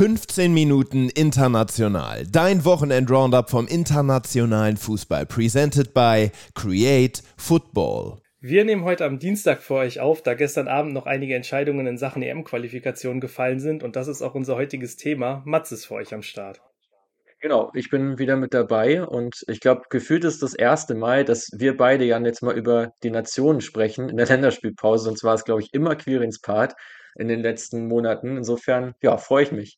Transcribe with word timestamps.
15 0.00 0.54
Minuten 0.54 1.10
international. 1.10 2.24
Dein 2.26 2.64
Wochenend-Roundup 2.64 3.50
vom 3.50 3.66
internationalen 3.66 4.78
Fußball. 4.78 5.26
Presented 5.26 5.92
by 5.92 6.30
Create 6.54 7.22
Football. 7.36 8.16
Wir 8.40 8.64
nehmen 8.64 8.84
heute 8.84 9.04
am 9.04 9.18
Dienstag 9.18 9.60
für 9.60 9.74
euch 9.74 10.00
auf, 10.00 10.22
da 10.22 10.32
gestern 10.32 10.68
Abend 10.68 10.94
noch 10.94 11.04
einige 11.04 11.34
Entscheidungen 11.34 11.86
in 11.86 11.98
Sachen 11.98 12.22
EM-Qualifikation 12.22 13.20
gefallen 13.20 13.60
sind 13.60 13.82
und 13.82 13.94
das 13.94 14.08
ist 14.08 14.22
auch 14.22 14.34
unser 14.34 14.56
heutiges 14.56 14.96
Thema. 14.96 15.42
Mats 15.44 15.70
ist 15.70 15.84
für 15.84 15.96
euch 15.96 16.14
am 16.14 16.22
Start. 16.22 16.62
Genau, 17.42 17.70
ich 17.74 17.90
bin 17.90 18.18
wieder 18.18 18.36
mit 18.36 18.54
dabei 18.54 19.04
und 19.04 19.44
ich 19.48 19.60
glaube, 19.60 19.82
gefühlt 19.90 20.24
ist 20.24 20.42
das 20.42 20.54
erste 20.54 20.94
Mal, 20.94 21.26
dass 21.26 21.50
wir 21.58 21.76
beide 21.76 22.06
ja 22.06 22.18
jetzt 22.20 22.42
mal 22.42 22.56
über 22.56 22.94
die 23.02 23.10
Nationen 23.10 23.60
sprechen 23.60 24.08
in 24.08 24.16
der 24.16 24.28
Länderspielpause. 24.28 25.10
Und 25.10 25.18
zwar 25.18 25.34
ist, 25.34 25.44
glaube 25.44 25.60
ich, 25.60 25.74
immer 25.74 25.94
Quirins 25.94 26.40
Part 26.40 26.72
in 27.16 27.28
den 27.28 27.40
letzten 27.40 27.86
Monaten. 27.86 28.38
Insofern, 28.38 28.94
ja, 29.02 29.18
freue 29.18 29.42
ich 29.42 29.52
mich. 29.52 29.76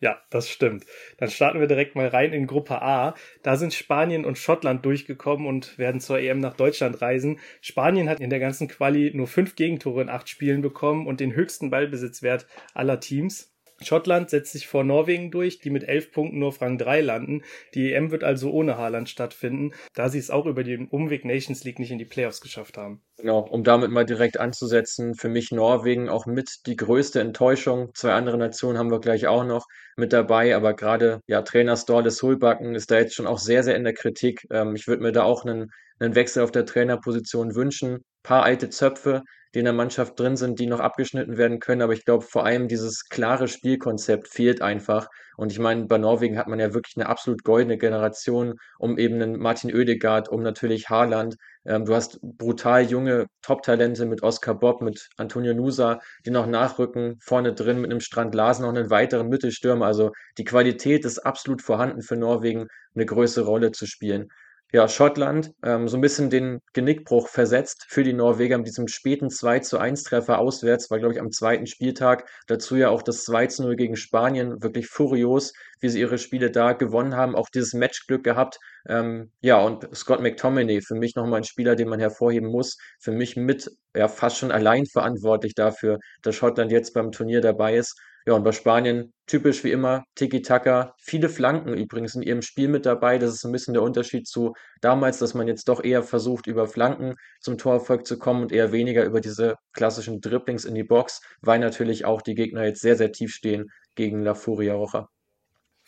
Ja, 0.00 0.20
das 0.28 0.50
stimmt. 0.50 0.84
Dann 1.16 1.30
starten 1.30 1.58
wir 1.58 1.66
direkt 1.66 1.94
mal 1.96 2.08
rein 2.08 2.34
in 2.34 2.46
Gruppe 2.46 2.82
A. 2.82 3.14
Da 3.42 3.56
sind 3.56 3.72
Spanien 3.72 4.26
und 4.26 4.36
Schottland 4.36 4.84
durchgekommen 4.84 5.46
und 5.46 5.78
werden 5.78 6.02
zur 6.02 6.18
EM 6.18 6.38
nach 6.38 6.54
Deutschland 6.54 7.00
reisen. 7.00 7.40
Spanien 7.62 8.08
hat 8.10 8.20
in 8.20 8.28
der 8.28 8.40
ganzen 8.40 8.68
Quali 8.68 9.12
nur 9.14 9.26
fünf 9.26 9.56
Gegentore 9.56 10.02
in 10.02 10.10
acht 10.10 10.28
Spielen 10.28 10.60
bekommen 10.60 11.06
und 11.06 11.20
den 11.20 11.34
höchsten 11.34 11.70
Ballbesitzwert 11.70 12.46
aller 12.74 13.00
Teams. 13.00 13.55
Schottland 13.82 14.30
setzt 14.30 14.52
sich 14.52 14.66
vor 14.66 14.84
Norwegen 14.84 15.30
durch, 15.30 15.58
die 15.58 15.70
mit 15.70 15.84
elf 15.84 16.12
Punkten 16.12 16.38
nur 16.38 16.48
auf 16.48 16.60
Rang 16.60 16.78
3 16.78 17.02
landen. 17.02 17.42
Die 17.74 17.92
EM 17.92 18.10
wird 18.10 18.24
also 18.24 18.50
ohne 18.50 18.78
Haaland 18.78 19.08
stattfinden, 19.08 19.72
da 19.94 20.08
sie 20.08 20.18
es 20.18 20.30
auch 20.30 20.46
über 20.46 20.64
den 20.64 20.88
Umweg 20.88 21.24
Nations 21.24 21.64
League 21.64 21.78
nicht 21.78 21.90
in 21.90 21.98
die 21.98 22.04
Playoffs 22.04 22.40
geschafft 22.40 22.78
haben. 22.78 23.02
Genau, 23.18 23.40
um 23.40 23.64
damit 23.64 23.90
mal 23.90 24.04
direkt 24.04 24.38
anzusetzen, 24.38 25.14
für 25.14 25.28
mich 25.28 25.50
Norwegen 25.50 26.08
auch 26.08 26.26
mit 26.26 26.66
die 26.66 26.76
größte 26.76 27.20
Enttäuschung. 27.20 27.90
Zwei 27.94 28.12
andere 28.12 28.38
Nationen 28.38 28.78
haben 28.78 28.90
wir 28.90 29.00
gleich 29.00 29.26
auch 29.26 29.44
noch 29.44 29.66
mit 29.96 30.12
dabei, 30.12 30.54
aber 30.54 30.74
gerade 30.74 31.20
ja, 31.26 31.42
Trainer 31.42 31.76
Storle 31.76 32.10
Sulbacken 32.10 32.74
ist 32.74 32.90
da 32.90 32.98
jetzt 32.98 33.14
schon 33.14 33.26
auch 33.26 33.38
sehr, 33.38 33.62
sehr 33.62 33.76
in 33.76 33.84
der 33.84 33.94
Kritik. 33.94 34.46
Ähm, 34.50 34.74
ich 34.74 34.86
würde 34.86 35.02
mir 35.02 35.12
da 35.12 35.24
auch 35.24 35.44
einen, 35.44 35.70
einen 35.98 36.14
Wechsel 36.14 36.42
auf 36.42 36.50
der 36.50 36.66
Trainerposition 36.66 37.54
wünschen. 37.54 38.04
Paar 38.22 38.42
alte 38.42 38.70
Zöpfe, 38.70 39.22
die 39.56 39.60
in 39.60 39.64
der 39.64 39.72
Mannschaft 39.72 40.20
drin 40.20 40.36
sind, 40.36 40.58
die 40.58 40.66
noch 40.66 40.80
abgeschnitten 40.80 41.38
werden 41.38 41.60
können. 41.60 41.80
Aber 41.80 41.94
ich 41.94 42.04
glaube, 42.04 42.22
vor 42.22 42.44
allem 42.44 42.68
dieses 42.68 43.08
klare 43.08 43.48
Spielkonzept 43.48 44.28
fehlt 44.28 44.60
einfach. 44.60 45.08
Und 45.38 45.50
ich 45.50 45.58
meine, 45.58 45.86
bei 45.86 45.96
Norwegen 45.96 46.36
hat 46.36 46.46
man 46.46 46.60
ja 46.60 46.74
wirklich 46.74 46.94
eine 46.98 47.08
absolut 47.08 47.42
goldene 47.42 47.78
Generation 47.78 48.56
um 48.78 48.98
eben 48.98 49.14
einen 49.14 49.38
Martin 49.38 49.74
Oedegaard, 49.74 50.28
um 50.28 50.42
natürlich 50.42 50.90
Haaland. 50.90 51.36
Ähm, 51.64 51.86
du 51.86 51.94
hast 51.94 52.20
brutal 52.20 52.82
junge 52.82 53.28
Top-Talente 53.40 54.04
mit 54.04 54.22
Oskar 54.22 54.58
Bob, 54.58 54.82
mit 54.82 55.08
Antonio 55.16 55.54
Nusa, 55.54 56.00
die 56.26 56.30
noch 56.30 56.46
nachrücken. 56.46 57.16
Vorne 57.22 57.54
drin 57.54 57.80
mit 57.80 57.90
einem 57.90 58.00
Strand 58.00 58.34
Larsen 58.34 58.64
noch 58.64 58.74
einen 58.74 58.90
weiteren 58.90 59.28
Mittelstürmer. 59.30 59.86
Also 59.86 60.12
die 60.36 60.44
Qualität 60.44 61.06
ist 61.06 61.20
absolut 61.20 61.62
vorhanden 61.62 62.02
für 62.02 62.16
Norwegen, 62.16 62.66
eine 62.94 63.06
größere 63.06 63.46
Rolle 63.46 63.72
zu 63.72 63.86
spielen 63.86 64.28
ja, 64.76 64.88
Schottland 64.88 65.54
ähm, 65.62 65.88
so 65.88 65.96
ein 65.96 66.02
bisschen 66.02 66.28
den 66.28 66.60
Genickbruch 66.74 67.28
versetzt 67.28 67.86
für 67.88 68.04
die 68.04 68.12
Norweger 68.12 68.58
mit 68.58 68.66
diesem 68.66 68.88
späten 68.88 69.30
2 69.30 69.60
zu 69.60 69.78
1 69.78 70.02
Treffer 70.02 70.38
auswärts, 70.38 70.90
war 70.90 70.98
glaube 70.98 71.14
ich 71.14 71.20
am 71.20 71.32
zweiten 71.32 71.66
Spieltag. 71.66 72.28
Dazu 72.46 72.76
ja 72.76 72.90
auch 72.90 73.00
das 73.00 73.24
2 73.24 73.46
zu 73.46 73.62
0 73.62 73.76
gegen 73.76 73.96
Spanien, 73.96 74.62
wirklich 74.62 74.88
furios, 74.88 75.54
wie 75.80 75.88
sie 75.88 76.00
ihre 76.00 76.18
Spiele 76.18 76.50
da 76.50 76.72
gewonnen 76.72 77.16
haben, 77.16 77.34
auch 77.34 77.48
dieses 77.48 77.74
Matchglück 77.74 78.24
gehabt. 78.24 78.58
Ähm, 78.88 79.30
ja, 79.40 79.58
und 79.58 79.94
Scott 79.94 80.20
McTominay, 80.20 80.80
für 80.80 80.94
mich 80.94 81.14
nochmal 81.16 81.40
ein 81.40 81.44
Spieler, 81.44 81.76
den 81.76 81.88
man 81.88 82.00
hervorheben 82.00 82.50
muss, 82.50 82.78
für 83.00 83.12
mich 83.12 83.36
mit, 83.36 83.70
ja, 83.94 84.08
fast 84.08 84.38
schon 84.38 84.52
allein 84.52 84.86
verantwortlich 84.86 85.54
dafür, 85.54 85.98
dass 86.22 86.36
Schottland 86.36 86.72
jetzt 86.72 86.94
beim 86.94 87.12
Turnier 87.12 87.40
dabei 87.40 87.76
ist. 87.76 87.98
Ja, 88.28 88.34
und 88.34 88.42
bei 88.42 88.50
Spanien 88.50 89.12
typisch 89.26 89.62
wie 89.62 89.70
immer 89.70 90.04
Tiki-Taka, 90.16 90.94
viele 90.98 91.28
Flanken 91.28 91.74
übrigens 91.74 92.16
in 92.16 92.22
ihrem 92.22 92.42
Spiel 92.42 92.66
mit 92.66 92.84
dabei. 92.84 93.18
Das 93.18 93.32
ist 93.32 93.44
ein 93.44 93.52
bisschen 93.52 93.74
der 93.74 93.84
Unterschied 93.84 94.26
zu 94.26 94.54
damals, 94.80 95.18
dass 95.18 95.34
man 95.34 95.46
jetzt 95.46 95.68
doch 95.68 95.84
eher 95.84 96.02
versucht, 96.02 96.48
über 96.48 96.66
Flanken 96.66 97.14
zum 97.40 97.56
Torerfolg 97.56 98.04
zu 98.04 98.18
kommen 98.18 98.42
und 98.42 98.50
eher 98.50 98.72
weniger 98.72 99.04
über 99.04 99.20
diese 99.20 99.54
klassischen 99.72 100.20
Dribblings 100.20 100.64
in 100.64 100.74
die 100.74 100.82
Box, 100.82 101.20
weil 101.40 101.60
natürlich 101.60 102.04
auch 102.04 102.20
die 102.20 102.34
Gegner 102.34 102.64
jetzt 102.64 102.80
sehr, 102.80 102.96
sehr 102.96 103.12
tief 103.12 103.32
stehen 103.32 103.70
gegen 103.94 104.22
La 104.22 104.34
Furia 104.34 104.74
Roja. 104.74 105.08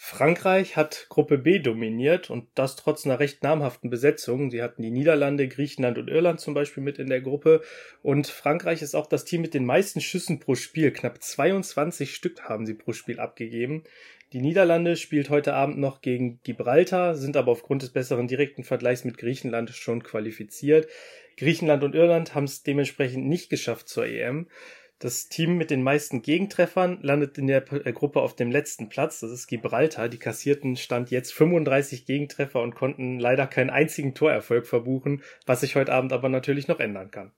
Frankreich 0.01 0.77
hat 0.77 1.07
Gruppe 1.09 1.39
B 1.39 1.59
dominiert 1.59 2.31
und 2.31 2.47
das 2.55 2.77
trotz 2.77 3.05
einer 3.05 3.19
recht 3.19 3.43
namhaften 3.43 3.91
Besetzung. 3.91 4.49
Sie 4.49 4.63
hatten 4.63 4.81
die 4.81 4.93
Niederlande, 4.93 5.49
Griechenland 5.49 5.99
und 5.99 6.07
Irland 6.07 6.39
zum 6.39 6.55
Beispiel 6.55 6.85
mit 6.85 7.01
in 7.01 7.09
der 7.09 7.21
Gruppe. 7.21 7.63
Und 8.01 8.29
Frankreich 8.29 8.81
ist 8.81 8.95
auch 8.95 9.09
das 9.09 9.25
Team 9.25 9.43
mit 9.43 9.55
den 9.55 9.67
meisten 9.67 10.01
Schüssen 10.01 10.39
pro 10.39 10.55
Spiel. 10.55 10.93
Knapp 10.93 11.21
22 11.21 12.15
Stück 12.15 12.43
haben 12.43 12.65
sie 12.65 12.75
pro 12.75 12.93
Spiel 12.93 13.19
abgegeben. 13.19 13.83
Die 14.33 14.41
Niederlande 14.41 14.97
spielt 14.97 15.31
heute 15.31 15.55
Abend 15.55 15.79
noch 15.79 16.01
gegen 16.01 16.39
Gibraltar, 16.45 17.17
sind 17.17 17.37
aber 17.37 17.51
aufgrund 17.51 17.83
des 17.83 17.91
besseren 17.91 18.29
direkten 18.29 18.63
Vergleichs 18.63 19.05
mit 19.05 19.19
Griechenland 19.19 19.71
schon 19.71 20.05
qualifiziert. 20.05 20.87
Griechenland 21.37 21.83
und 21.83 21.97
Irland 21.97 22.37
haben 22.37 22.45
es 22.45 22.63
dementsprechend 22.63 23.27
nicht 23.27 23.51
geschafft 23.51 23.89
zur 23.89 24.07
EM. 24.07 24.47
Das 25.01 25.29
Team 25.29 25.57
mit 25.57 25.71
den 25.71 25.83
meisten 25.83 26.23
Gegentreffern 26.23 26.99
landet 27.03 27.39
in 27.39 27.47
der 27.47 27.73
äh, 27.73 27.93
Gruppe 27.93 28.21
auf 28.21 28.35
dem 28.35 28.51
letzten 28.51 28.89
Platz. 28.89 29.21
Das 29.21 29.31
ist 29.31 29.47
Gibraltar. 29.47 30.09
Die 30.09 30.19
kassierten 30.19 30.77
Stand 30.77 31.11
jetzt 31.11 31.33
35 31.35 32.05
Gegentreffer 32.05 32.61
und 32.61 32.75
konnten 32.75 33.21
leider 33.21 33.47
keinen 33.47 33.71
einzigen 33.71 34.15
Torerfolg 34.15 34.67
verbuchen, 34.67 35.23
was 35.47 35.61
sich 35.61 35.77
heute 35.77 35.93
Abend 35.93 36.13
aber 36.13 36.29
natürlich 36.29 36.67
noch 36.67 36.81
ändern 36.81 37.13
kann. 37.13 37.33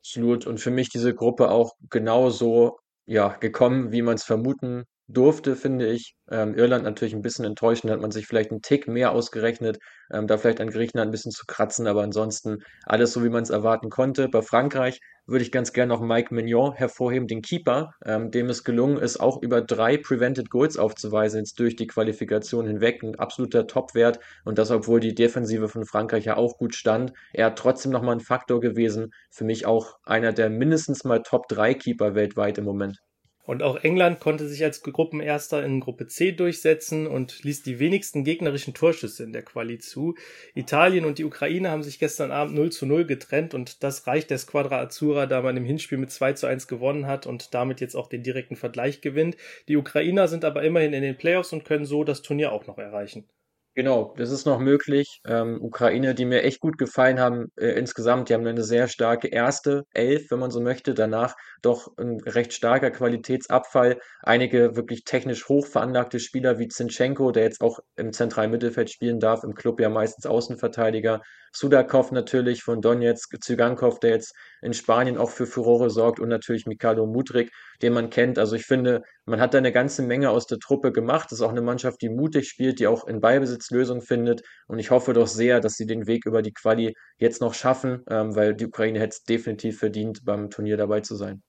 Absolut. 0.00 0.46
Und 0.46 0.60
für 0.60 0.70
mich 0.70 0.88
diese 0.88 1.14
Gruppe 1.14 1.50
auch 1.50 1.72
genauso 1.90 2.78
ja, 3.06 3.28
gekommen, 3.28 3.92
wie 3.92 4.02
man 4.02 4.14
es 4.14 4.24
vermuten 4.24 4.84
durfte, 5.08 5.56
finde 5.56 5.86
ich. 5.88 6.14
Ähm, 6.30 6.54
Irland 6.54 6.84
natürlich 6.84 7.14
ein 7.14 7.22
bisschen 7.22 7.44
enttäuschend, 7.44 7.92
hat 7.92 8.00
man 8.00 8.10
sich 8.10 8.26
vielleicht 8.26 8.50
einen 8.50 8.62
Tick 8.62 8.88
mehr 8.88 9.12
ausgerechnet, 9.12 9.78
ähm, 10.12 10.26
da 10.26 10.38
vielleicht 10.38 10.60
an 10.60 10.70
Griechenland 10.70 11.08
ein 11.08 11.12
bisschen 11.12 11.32
zu 11.32 11.44
kratzen, 11.46 11.86
aber 11.86 12.02
ansonsten 12.02 12.58
alles 12.84 13.12
so, 13.12 13.22
wie 13.22 13.28
man 13.28 13.42
es 13.42 13.50
erwarten 13.50 13.90
konnte. 13.90 14.28
Bei 14.28 14.40
Frankreich 14.40 15.00
würde 15.26 15.44
ich 15.44 15.52
ganz 15.52 15.72
gerne 15.72 15.92
noch 15.94 16.00
Mike 16.00 16.34
Mignon 16.34 16.72
hervorheben, 16.74 17.28
den 17.28 17.42
Keeper, 17.42 17.92
ähm, 18.04 18.30
dem 18.30 18.48
es 18.48 18.64
gelungen 18.64 18.98
ist, 18.98 19.18
auch 19.18 19.42
über 19.42 19.60
drei 19.62 19.96
Prevented 19.98 20.50
Goals 20.50 20.76
aufzuweisen, 20.78 21.40
jetzt 21.40 21.58
durch 21.58 21.76
die 21.76 21.86
Qualifikation 21.86 22.66
hinweg. 22.66 23.02
Ein 23.02 23.16
absoluter 23.16 23.66
Topwert 23.66 24.20
und 24.44 24.58
das, 24.58 24.70
obwohl 24.70 25.00
die 25.00 25.14
Defensive 25.14 25.68
von 25.68 25.84
Frankreich 25.86 26.24
ja 26.24 26.36
auch 26.36 26.56
gut 26.58 26.74
stand. 26.74 27.12
Er 27.32 27.46
hat 27.46 27.58
trotzdem 27.58 27.92
nochmal 27.92 28.16
ein 28.16 28.20
Faktor 28.20 28.60
gewesen. 28.60 29.10
Für 29.30 29.44
mich 29.44 29.66
auch 29.66 29.98
einer 30.04 30.32
der 30.32 30.50
mindestens 30.50 31.04
mal 31.04 31.22
Top 31.22 31.48
3 31.48 31.74
Keeper 31.74 32.14
weltweit 32.14 32.58
im 32.58 32.64
Moment. 32.64 32.98
Und 33.46 33.62
auch 33.62 33.76
England 33.84 34.20
konnte 34.20 34.48
sich 34.48 34.64
als 34.64 34.82
Gruppenerster 34.82 35.62
in 35.64 35.80
Gruppe 35.80 36.06
C 36.06 36.32
durchsetzen 36.32 37.06
und 37.06 37.44
ließ 37.44 37.62
die 37.62 37.78
wenigsten 37.78 38.24
gegnerischen 38.24 38.72
Torschüsse 38.72 39.22
in 39.22 39.32
der 39.32 39.42
Quali 39.42 39.78
zu. 39.78 40.14
Italien 40.54 41.04
und 41.04 41.18
die 41.18 41.24
Ukraine 41.24 41.70
haben 41.70 41.82
sich 41.82 41.98
gestern 41.98 42.30
Abend 42.30 42.54
0 42.54 42.72
zu 42.72 42.86
0 42.86 43.04
getrennt 43.04 43.52
und 43.52 43.82
das 43.82 44.06
reicht 44.06 44.30
der 44.30 44.38
Squadra 44.38 44.80
Azzurra, 44.80 45.26
da 45.26 45.42
man 45.42 45.56
im 45.58 45.64
Hinspiel 45.64 45.98
mit 45.98 46.10
2 46.10 46.32
zu 46.32 46.46
1 46.46 46.68
gewonnen 46.68 47.06
hat 47.06 47.26
und 47.26 47.52
damit 47.52 47.82
jetzt 47.82 47.96
auch 47.96 48.08
den 48.08 48.22
direkten 48.22 48.56
Vergleich 48.56 49.02
gewinnt. 49.02 49.36
Die 49.68 49.76
Ukrainer 49.76 50.26
sind 50.26 50.44
aber 50.44 50.62
immerhin 50.62 50.94
in 50.94 51.02
den 51.02 51.18
Playoffs 51.18 51.52
und 51.52 51.66
können 51.66 51.84
so 51.84 52.02
das 52.02 52.22
Turnier 52.22 52.50
auch 52.50 52.66
noch 52.66 52.78
erreichen. 52.78 53.28
Genau, 53.76 54.14
das 54.16 54.30
ist 54.30 54.46
noch 54.46 54.60
möglich. 54.60 55.20
Ähm, 55.26 55.58
Ukraine, 55.60 56.14
die 56.14 56.26
mir 56.26 56.44
echt 56.44 56.60
gut 56.60 56.78
gefallen 56.78 57.18
haben 57.18 57.50
äh, 57.56 57.70
insgesamt, 57.70 58.28
die 58.28 58.34
haben 58.34 58.46
eine 58.46 58.62
sehr 58.62 58.86
starke 58.86 59.26
erste 59.26 59.84
Elf, 59.92 60.30
wenn 60.30 60.38
man 60.38 60.52
so 60.52 60.60
möchte. 60.60 60.94
Danach 60.94 61.34
doch 61.60 61.88
ein 61.98 62.20
recht 62.20 62.52
starker 62.52 62.92
Qualitätsabfall. 62.92 63.98
Einige 64.22 64.76
wirklich 64.76 65.02
technisch 65.02 65.48
hoch 65.48 65.66
veranlagte 65.66 66.20
Spieler 66.20 66.60
wie 66.60 66.68
Zinchenko, 66.68 67.32
der 67.32 67.42
jetzt 67.42 67.62
auch 67.62 67.80
im 67.96 68.12
zentralen 68.12 68.52
Mittelfeld 68.52 68.90
spielen 68.90 69.18
darf, 69.18 69.42
im 69.42 69.54
Club 69.54 69.80
ja 69.80 69.88
meistens 69.88 70.24
Außenverteidiger. 70.24 71.20
Sudakov 71.52 72.12
natürlich 72.12 72.62
von 72.62 72.80
Donetsk, 72.80 73.42
Zygankov, 73.42 73.98
der 73.98 74.10
jetzt 74.10 74.34
in 74.64 74.72
Spanien 74.72 75.18
auch 75.18 75.30
für 75.30 75.46
Furore 75.46 75.90
sorgt 75.90 76.20
und 76.20 76.28
natürlich 76.28 76.66
Mikalo 76.66 77.06
Mudrik, 77.06 77.52
den 77.82 77.92
man 77.92 78.08
kennt. 78.10 78.38
Also 78.38 78.56
ich 78.56 78.64
finde, 78.64 79.02
man 79.26 79.40
hat 79.40 79.52
da 79.52 79.58
eine 79.58 79.72
ganze 79.72 80.02
Menge 80.02 80.30
aus 80.30 80.46
der 80.46 80.58
Truppe 80.58 80.90
gemacht. 80.90 81.26
Das 81.30 81.38
ist 81.38 81.44
auch 81.44 81.50
eine 81.50 81.60
Mannschaft, 81.60 82.00
die 82.00 82.08
mutig 82.08 82.48
spielt, 82.48 82.78
die 82.80 82.86
auch 82.86 83.06
in 83.06 83.20
Ballbesitz 83.20 83.70
Lösungen 83.70 84.00
findet. 84.00 84.42
Und 84.66 84.78
ich 84.78 84.90
hoffe 84.90 85.12
doch 85.12 85.28
sehr, 85.28 85.60
dass 85.60 85.74
sie 85.74 85.86
den 85.86 86.06
Weg 86.06 86.24
über 86.24 86.40
die 86.40 86.52
Quali 86.52 86.94
jetzt 87.18 87.42
noch 87.42 87.52
schaffen, 87.54 88.02
ähm, 88.08 88.34
weil 88.34 88.54
die 88.54 88.66
Ukraine 88.66 89.00
hätte 89.00 89.16
es 89.16 89.22
definitiv 89.24 89.78
verdient, 89.78 90.24
beim 90.24 90.48
Turnier 90.50 90.78
dabei 90.78 91.00
zu 91.00 91.14
sein 91.14 91.42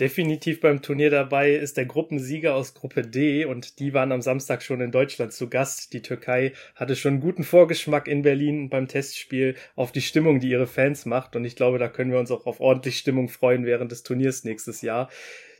definitiv 0.00 0.60
beim 0.60 0.82
Turnier 0.82 1.10
dabei 1.10 1.52
ist 1.52 1.76
der 1.76 1.86
Gruppensieger 1.86 2.54
aus 2.54 2.74
Gruppe 2.74 3.02
D 3.02 3.44
und 3.44 3.78
die 3.78 3.94
waren 3.94 4.12
am 4.12 4.22
Samstag 4.22 4.62
schon 4.62 4.80
in 4.80 4.90
Deutschland 4.90 5.32
zu 5.32 5.48
Gast. 5.48 5.92
Die 5.92 6.02
Türkei 6.02 6.52
hatte 6.74 6.96
schon 6.96 7.12
einen 7.12 7.20
guten 7.20 7.44
Vorgeschmack 7.44 8.08
in 8.08 8.22
Berlin 8.22 8.68
beim 8.68 8.88
Testspiel 8.88 9.54
auf 9.76 9.92
die 9.92 10.00
Stimmung, 10.00 10.40
die 10.40 10.50
ihre 10.50 10.66
Fans 10.66 11.06
macht 11.06 11.36
und 11.36 11.44
ich 11.44 11.56
glaube, 11.56 11.78
da 11.78 11.88
können 11.88 12.10
wir 12.10 12.18
uns 12.18 12.30
auch 12.30 12.46
auf 12.46 12.60
ordentlich 12.60 12.98
Stimmung 12.98 13.28
freuen 13.28 13.64
während 13.64 13.92
des 13.92 14.02
Turniers 14.02 14.44
nächstes 14.44 14.82
Jahr. 14.82 15.08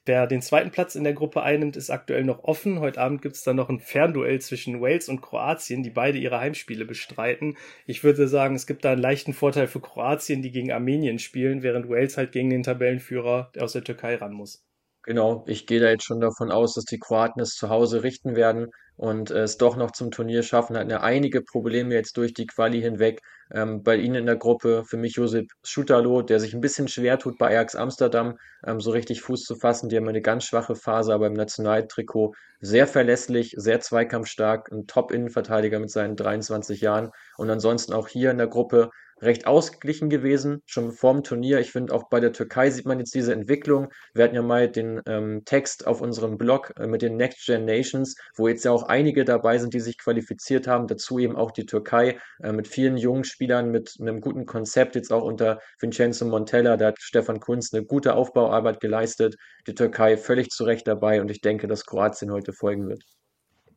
Wer 0.04 0.26
den 0.26 0.42
zweiten 0.42 0.72
Platz 0.72 0.96
in 0.96 1.04
der 1.04 1.12
Gruppe 1.12 1.42
einnimmt, 1.42 1.76
ist 1.76 1.90
aktuell 1.90 2.24
noch 2.24 2.42
offen. 2.42 2.80
Heute 2.80 3.00
Abend 3.00 3.22
gibt 3.22 3.36
es 3.36 3.44
dann 3.44 3.54
noch 3.54 3.68
ein 3.68 3.78
Fernduell 3.78 4.40
zwischen 4.40 4.80
Wales 4.80 5.08
und 5.08 5.20
Kroatien, 5.20 5.84
die 5.84 5.90
beide 5.90 6.18
ihre 6.18 6.40
Heimspiele 6.40 6.84
bestreiten. 6.84 7.56
Ich 7.86 8.02
würde 8.02 8.26
sagen, 8.26 8.56
es 8.56 8.66
gibt 8.66 8.84
da 8.84 8.92
einen 8.92 9.00
leichten 9.00 9.32
Vorteil 9.32 9.68
für 9.68 9.80
Kroatien, 9.80 10.42
die 10.42 10.50
gegen 10.50 10.72
Armenien 10.72 11.20
spielen, 11.20 11.62
während 11.62 11.88
Wales 11.88 12.16
halt 12.16 12.32
gegen 12.32 12.50
den 12.50 12.64
Tabellenführer 12.64 13.52
aus 13.60 13.74
der 13.74 13.84
Türkei 13.84 14.16
ran 14.16 14.32
muss. 14.32 14.64
Genau, 15.04 15.44
ich 15.46 15.66
gehe 15.66 15.80
da 15.80 15.88
jetzt 15.88 16.04
schon 16.04 16.20
davon 16.20 16.50
aus, 16.50 16.74
dass 16.74 16.84
die 16.84 16.98
Kroaten 16.98 17.40
es 17.40 17.50
zu 17.50 17.68
Hause 17.68 18.02
richten 18.02 18.34
werden 18.34 18.72
und 18.96 19.30
äh, 19.30 19.42
es 19.42 19.56
doch 19.56 19.76
noch 19.76 19.92
zum 19.92 20.10
Turnier 20.10 20.42
schaffen. 20.42 20.76
Hatten 20.76 20.90
ja 20.90 21.00
einige 21.00 21.42
Probleme 21.42 21.94
jetzt 21.94 22.16
durch 22.16 22.34
die 22.34 22.46
Quali 22.46 22.80
hinweg. 22.80 23.20
Ähm, 23.52 23.82
bei 23.82 23.96
ihnen 23.96 24.14
in 24.14 24.26
der 24.26 24.36
Gruppe 24.36 24.84
für 24.84 24.96
mich 24.96 25.16
Josip 25.16 25.50
Schutalo, 25.62 26.22
der 26.22 26.40
sich 26.40 26.54
ein 26.54 26.60
bisschen 26.60 26.88
schwer 26.88 27.18
tut 27.18 27.36
bei 27.38 27.48
Ajax 27.48 27.74
Amsterdam, 27.74 28.38
ähm, 28.66 28.80
so 28.80 28.90
richtig 28.90 29.22
Fuß 29.22 29.44
zu 29.44 29.56
fassen. 29.56 29.88
Die 29.88 29.96
haben 29.96 30.08
eine 30.08 30.22
ganz 30.22 30.44
schwache 30.44 30.74
Phase, 30.74 31.12
aber 31.12 31.26
im 31.26 31.34
Nationaltrikot 31.34 32.34
sehr 32.60 32.86
verlässlich, 32.86 33.54
sehr 33.56 33.80
zweikampfstark, 33.80 34.70
ein 34.72 34.86
Top-Innenverteidiger 34.86 35.78
mit 35.80 35.90
seinen 35.90 36.16
23 36.16 36.80
Jahren. 36.80 37.10
Und 37.36 37.50
ansonsten 37.50 37.92
auch 37.92 38.08
hier 38.08 38.30
in 38.30 38.38
der 38.38 38.46
Gruppe 38.46 38.90
recht 39.22 39.46
ausgeglichen 39.46 40.10
gewesen, 40.10 40.62
schon 40.66 40.92
vor 40.92 41.14
dem 41.14 41.22
Turnier. 41.22 41.60
Ich 41.60 41.70
finde, 41.70 41.94
auch 41.94 42.08
bei 42.10 42.20
der 42.20 42.32
Türkei 42.32 42.70
sieht 42.70 42.86
man 42.86 42.98
jetzt 42.98 43.14
diese 43.14 43.32
Entwicklung. 43.32 43.88
Wir 44.14 44.24
hatten 44.24 44.34
ja 44.34 44.42
mal 44.42 44.68
den 44.68 45.00
ähm, 45.06 45.44
Text 45.44 45.86
auf 45.86 46.00
unserem 46.00 46.36
Blog 46.36 46.72
äh, 46.76 46.86
mit 46.86 47.02
den 47.02 47.16
Next 47.16 47.46
Gen 47.46 47.64
Nations, 47.64 48.16
wo 48.36 48.48
jetzt 48.48 48.64
ja 48.64 48.72
auch 48.72 48.82
einige 48.82 49.24
dabei 49.24 49.58
sind, 49.58 49.74
die 49.74 49.80
sich 49.80 49.96
qualifiziert 49.96 50.66
haben. 50.66 50.88
Dazu 50.88 51.18
eben 51.18 51.36
auch 51.36 51.52
die 51.52 51.66
Türkei 51.66 52.18
äh, 52.42 52.52
mit 52.52 52.66
vielen 52.66 52.96
jungen 52.96 53.24
Spielern, 53.24 53.70
mit 53.70 53.96
einem 54.00 54.20
guten 54.20 54.44
Konzept, 54.44 54.96
jetzt 54.96 55.12
auch 55.12 55.22
unter 55.22 55.60
Vincenzo 55.78 56.24
Montella. 56.24 56.76
Da 56.76 56.88
hat 56.88 57.00
Stefan 57.00 57.40
Kunz 57.40 57.72
eine 57.72 57.84
gute 57.84 58.14
Aufbauarbeit 58.14 58.80
geleistet. 58.80 59.36
Die 59.66 59.74
Türkei 59.74 60.16
völlig 60.16 60.50
zu 60.50 60.64
Recht 60.64 60.86
dabei 60.88 61.20
und 61.20 61.30
ich 61.30 61.40
denke, 61.40 61.68
dass 61.68 61.86
Kroatien 61.86 62.32
heute 62.32 62.52
folgen 62.52 62.88
wird. 62.88 63.02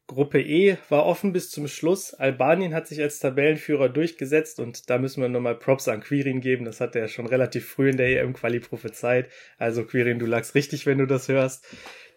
Gruppe 0.07 0.39
E 0.39 0.77
war 0.89 1.05
offen 1.05 1.33
bis 1.33 1.49
zum 1.49 1.67
Schluss. 1.67 2.13
Albanien 2.13 2.75
hat 2.75 2.87
sich 2.87 3.01
als 3.01 3.17
Tabellenführer 3.17 3.89
durchgesetzt 3.89 4.59
und 4.59 4.89
da 4.89 4.99
müssen 4.99 5.21
wir 5.21 5.29
nochmal 5.29 5.55
Props 5.55 5.87
an 5.87 6.01
Quirin 6.01 6.41
geben. 6.41 6.63
Das 6.63 6.79
hat 6.79 6.95
er 6.95 7.07
schon 7.07 7.25
relativ 7.25 7.67
früh 7.67 7.89
in 7.89 7.97
der 7.97 8.21
EM-Quali 8.21 8.59
prophezeit. 8.59 9.29
Also 9.57 9.83
Quirin, 9.83 10.19
du 10.19 10.27
lagst 10.27 10.53
richtig, 10.53 10.85
wenn 10.85 10.99
du 10.99 11.07
das 11.07 11.27
hörst. 11.27 11.65